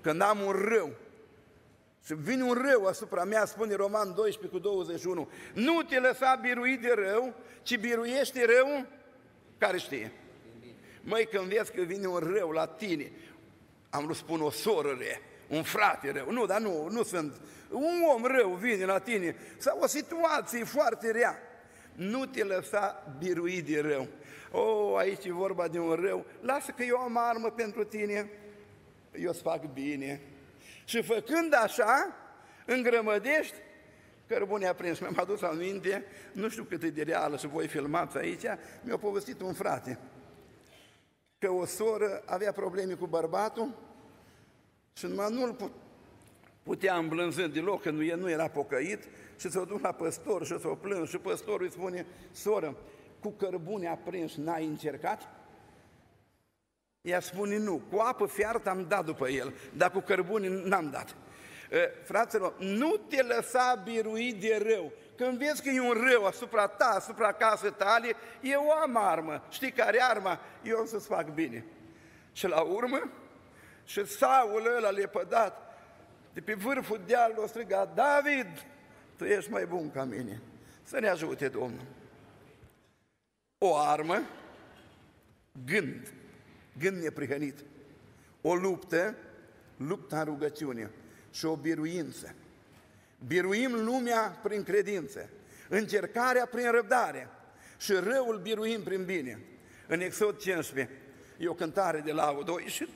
Când 0.00 0.20
am 0.20 0.40
un 0.40 0.52
rău, 0.52 0.92
și 2.04 2.14
vine 2.14 2.42
un 2.42 2.66
rău 2.70 2.86
asupra 2.86 3.24
mea, 3.24 3.44
spune 3.44 3.74
Roman 3.74 4.14
12 4.14 4.58
cu 4.58 4.58
21, 4.58 5.30
nu 5.54 5.82
te 5.82 5.98
lăsa 5.98 6.38
biruit 6.42 6.80
de 6.80 6.94
rău, 6.96 7.34
ci 7.62 7.78
biruiește 7.78 8.44
rău 8.44 8.86
care 9.58 9.78
știe. 9.78 10.12
Măi, 11.00 11.26
când 11.26 11.44
vezi 11.44 11.72
că 11.72 11.82
vine 11.82 12.06
un 12.06 12.18
rău 12.18 12.50
la 12.50 12.66
tine, 12.66 13.12
am 13.90 14.04
vrut 14.04 14.16
spun 14.16 14.40
o 14.40 14.50
soră 14.50 14.96
rea, 14.98 15.20
un 15.48 15.62
frate 15.62 16.10
rău, 16.10 16.30
nu, 16.30 16.46
dar 16.46 16.60
nu, 16.60 16.88
nu 16.90 17.02
sunt, 17.02 17.40
un 17.70 18.02
om 18.14 18.24
rău 18.24 18.50
vine 18.50 18.84
la 18.84 18.98
tine, 18.98 19.36
sau 19.58 19.78
o 19.80 19.86
situație 19.86 20.64
foarte 20.64 21.10
rea, 21.10 21.38
nu 21.94 22.26
te 22.26 22.44
lăsa 22.44 23.14
biruit 23.18 23.66
de 23.66 23.80
rău. 23.80 24.08
O, 24.50 24.60
oh, 24.60 24.98
aici 24.98 25.24
e 25.24 25.32
vorba 25.32 25.68
de 25.68 25.78
un 25.78 25.92
rău, 25.92 26.26
lasă 26.40 26.70
că 26.76 26.82
eu 26.82 26.96
am 26.96 27.16
armă 27.16 27.50
pentru 27.50 27.84
tine, 27.84 28.30
eu 29.20 29.30
îți 29.30 29.42
fac 29.42 29.72
bine, 29.72 30.20
și 30.84 31.02
făcând 31.02 31.54
așa, 31.54 32.16
îngrămădești. 32.66 33.54
Cărbune 34.26 34.66
aprins. 34.66 34.98
Mi-am 34.98 35.16
adus 35.20 35.42
aminte, 35.42 36.04
nu 36.32 36.48
știu 36.48 36.62
cât 36.62 36.82
e 36.82 36.90
de 36.90 37.02
reală 37.02 37.36
și 37.36 37.46
voi 37.46 37.68
filmați 37.68 38.16
aici, 38.16 38.44
mi-a 38.82 38.96
povestit 38.96 39.40
un 39.40 39.52
frate 39.52 39.98
că 41.38 41.50
o 41.50 41.64
soră 41.64 42.22
avea 42.26 42.52
probleme 42.52 42.92
cu 42.92 43.06
bărbatul 43.06 43.74
și 44.96 45.06
numai 45.06 45.32
nu-l 45.32 45.72
putea 46.62 46.96
îmblânzând 46.96 47.52
deloc, 47.52 47.82
că 47.82 47.90
nu, 47.90 48.16
nu 48.16 48.30
era 48.30 48.48
pocăit 48.48 49.08
și 49.38 49.50
s-a 49.50 49.64
dus 49.64 49.80
la 49.80 49.92
păstor 49.92 50.46
și 50.46 50.58
s-a 50.58 50.78
plâns 50.80 51.08
și 51.08 51.18
păstorul 51.18 51.62
îi 51.62 51.70
spune, 51.70 52.06
soră, 52.32 52.76
cu 53.20 53.30
cărbune 53.30 53.88
aprins 53.88 54.34
n-ai 54.34 54.66
încercat? 54.66 55.28
Ea 57.00 57.20
spune 57.20 57.58
nu, 57.58 57.82
cu 57.90 57.98
apă 57.98 58.26
fiartă 58.26 58.70
am 58.70 58.84
dat 58.88 59.04
după 59.04 59.28
el, 59.28 59.54
dar 59.76 59.90
cu 59.90 60.00
cărbune 60.00 60.48
n-am 60.48 60.90
dat. 60.90 61.16
Fraților, 62.04 62.54
nu 62.58 62.96
te 63.08 63.22
lăsa 63.22 63.82
birui 63.84 64.32
de 64.32 64.62
rău. 64.68 64.92
Când 65.16 65.38
vezi 65.38 65.62
că 65.62 65.68
e 65.68 65.80
un 65.80 66.04
rău 66.10 66.24
asupra 66.24 66.66
ta, 66.66 66.84
asupra 66.84 67.32
casei 67.32 67.72
tale, 67.72 68.12
eu 68.40 68.70
am 68.70 68.96
armă. 68.96 69.42
Știi 69.50 69.72
care 69.72 69.96
e 69.96 70.02
arma? 70.02 70.40
Eu 70.62 70.80
o 70.80 70.84
să-ți 70.84 71.06
fac 71.06 71.34
bine. 71.34 71.64
Și 72.32 72.46
la 72.46 72.60
urmă, 72.60 73.10
și 73.84 74.06
Saul 74.06 74.74
ăla 74.76 74.90
lepădat, 74.90 75.64
de 76.32 76.40
pe 76.40 76.54
vârful 76.54 77.00
dealului, 77.06 77.42
o 77.42 77.46
striga, 77.46 77.92
David, 77.94 78.66
tu 79.16 79.24
ești 79.24 79.50
mai 79.50 79.66
bun 79.66 79.90
ca 79.90 80.04
mine. 80.04 80.40
Să 80.82 81.00
ne 81.00 81.08
ajute 81.08 81.48
Domnul. 81.48 81.86
O 83.58 83.76
armă, 83.76 84.22
gând, 85.64 86.12
gând 86.78 87.02
neprihănit, 87.02 87.58
o 88.42 88.54
luptă, 88.54 89.14
lupta 89.76 90.18
în 90.18 90.24
rugăciune 90.24 90.90
și 91.30 91.44
o 91.44 91.56
biruință. 91.56 92.34
Biruim 93.26 93.84
lumea 93.84 94.38
prin 94.42 94.62
credință, 94.62 95.28
încercarea 95.68 96.46
prin 96.46 96.70
răbdare 96.70 97.28
și 97.78 97.92
răul 97.92 98.38
biruim 98.38 98.82
prin 98.82 99.04
bine. 99.04 99.40
În 99.86 100.00
Exod 100.00 100.38
15 100.38 100.96
e 101.38 101.48
o 101.48 101.54
cântare 101.54 102.00
de 102.00 102.12
laudă, 102.12 102.50
o 102.50 102.60
ieșit 102.60 102.88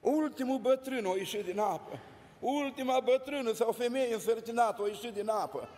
ultimul 0.00 0.58
bătrân 0.58 1.04
o 1.04 1.16
ieșit 1.16 1.44
din 1.44 1.58
apă, 1.58 2.00
ultima 2.40 3.00
bătrână 3.00 3.52
sau 3.52 3.72
femeie 3.72 4.14
însărcinată 4.14 4.82
o 4.82 4.86
ieșit 4.86 5.12
din 5.12 5.28
apă. 5.28 5.68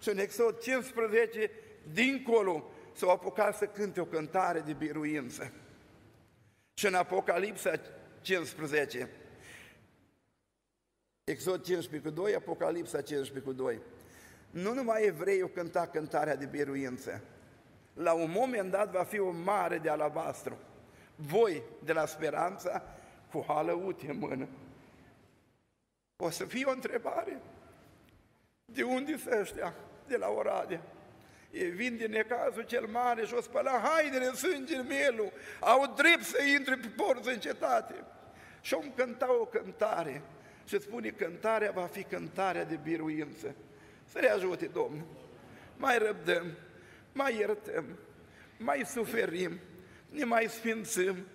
Și 0.00 0.08
în 0.08 0.18
Exod 0.18 0.58
15, 0.58 1.50
dincolo, 1.92 2.70
s-au 2.92 3.10
apucat 3.10 3.56
să 3.56 3.66
cânte 3.66 4.00
o 4.00 4.04
cântare 4.04 4.60
de 4.60 4.72
biruință. 4.72 5.52
Și 6.74 6.86
în 6.86 6.94
Apocalipsa 6.94 7.72
15, 8.20 9.10
Exod 11.24 11.62
15 11.64 12.08
cu 12.08 12.14
2, 12.14 12.34
Apocalipsa 12.34 13.00
15 13.00 13.50
cu 13.50 13.52
2. 13.52 13.80
Nu 14.50 14.72
numai 14.72 15.04
evrei 15.04 15.40
au 15.40 15.48
cântat 15.48 15.90
cântarea 15.90 16.36
de 16.36 16.46
biruință. 16.46 17.22
La 17.94 18.12
un 18.12 18.30
moment 18.30 18.70
dat 18.70 18.90
va 18.90 19.04
fi 19.04 19.18
o 19.18 19.30
mare 19.30 19.78
de 19.78 19.88
alabastru. 19.88 20.56
Voi, 21.14 21.62
de 21.84 21.92
la 21.92 22.06
speranța, 22.06 22.82
cu 23.32 23.44
halăuti 23.48 24.06
în 24.06 24.18
mână. 24.18 24.48
O 26.16 26.30
să 26.30 26.44
fie 26.44 26.64
o 26.64 26.70
întrebare. 26.70 27.40
De 28.64 28.82
unde 28.82 29.16
sunt 29.16 29.34
ăștia? 29.34 29.74
De 30.06 30.16
la 30.16 30.28
Oradea. 30.28 30.82
E 31.50 31.64
vin 31.64 31.96
din 31.96 32.10
necazul 32.10 32.62
cel 32.62 32.86
mare 32.86 33.24
și 33.24 33.34
o 33.34 33.40
spăla 33.40 33.80
hainele 33.82 34.24
în 34.24 34.34
sânge 34.34 34.76
în 34.76 34.86
mielul. 34.86 35.32
Au 35.60 35.94
drept 35.96 36.22
să 36.22 36.42
intre 36.42 36.76
pe 36.76 36.86
porți 36.86 37.28
în 37.28 37.38
cetate. 37.38 37.94
Și 38.60 38.74
om 38.74 38.92
cânta 38.94 39.32
o 39.40 39.44
cântare. 39.44 40.22
Și 40.64 40.80
spune, 40.80 41.08
cântarea 41.08 41.70
va 41.70 41.86
fi 41.86 42.02
cântarea 42.02 42.64
de 42.64 42.78
biruință. 42.82 43.54
Să 44.04 44.18
ne 44.20 44.28
ajute 44.28 44.66
Domnul. 44.66 45.06
Mai 45.76 45.98
răbdăm, 45.98 46.46
mai 47.12 47.36
iertăm, 47.36 47.84
mai 48.58 48.82
suferim, 48.86 49.58
ne 50.10 50.24
mai 50.24 50.46
sfințăm, 50.48 51.26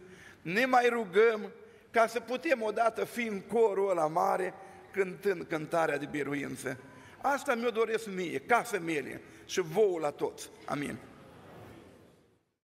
ne 0.42 0.66
mai 0.66 0.90
rugăm, 0.90 1.52
ca 1.96 2.08
să 2.08 2.20
putem 2.20 2.62
odată 2.62 3.06
fi 3.06 3.22
în 3.22 3.42
corul 3.42 3.90
ăla 3.90 4.08
mare 4.08 4.54
cântând 4.92 5.44
cântarea 5.44 5.98
de 5.98 6.06
biruință. 6.06 6.78
Asta 7.22 7.56
mi-o 7.56 7.70
doresc 7.70 8.08
mie, 8.16 8.40
casă 8.40 8.80
mele 8.80 9.22
și 9.46 9.62
vouă 9.62 10.00
la 10.00 10.10
toți. 10.10 10.50
Amin. 10.66 10.98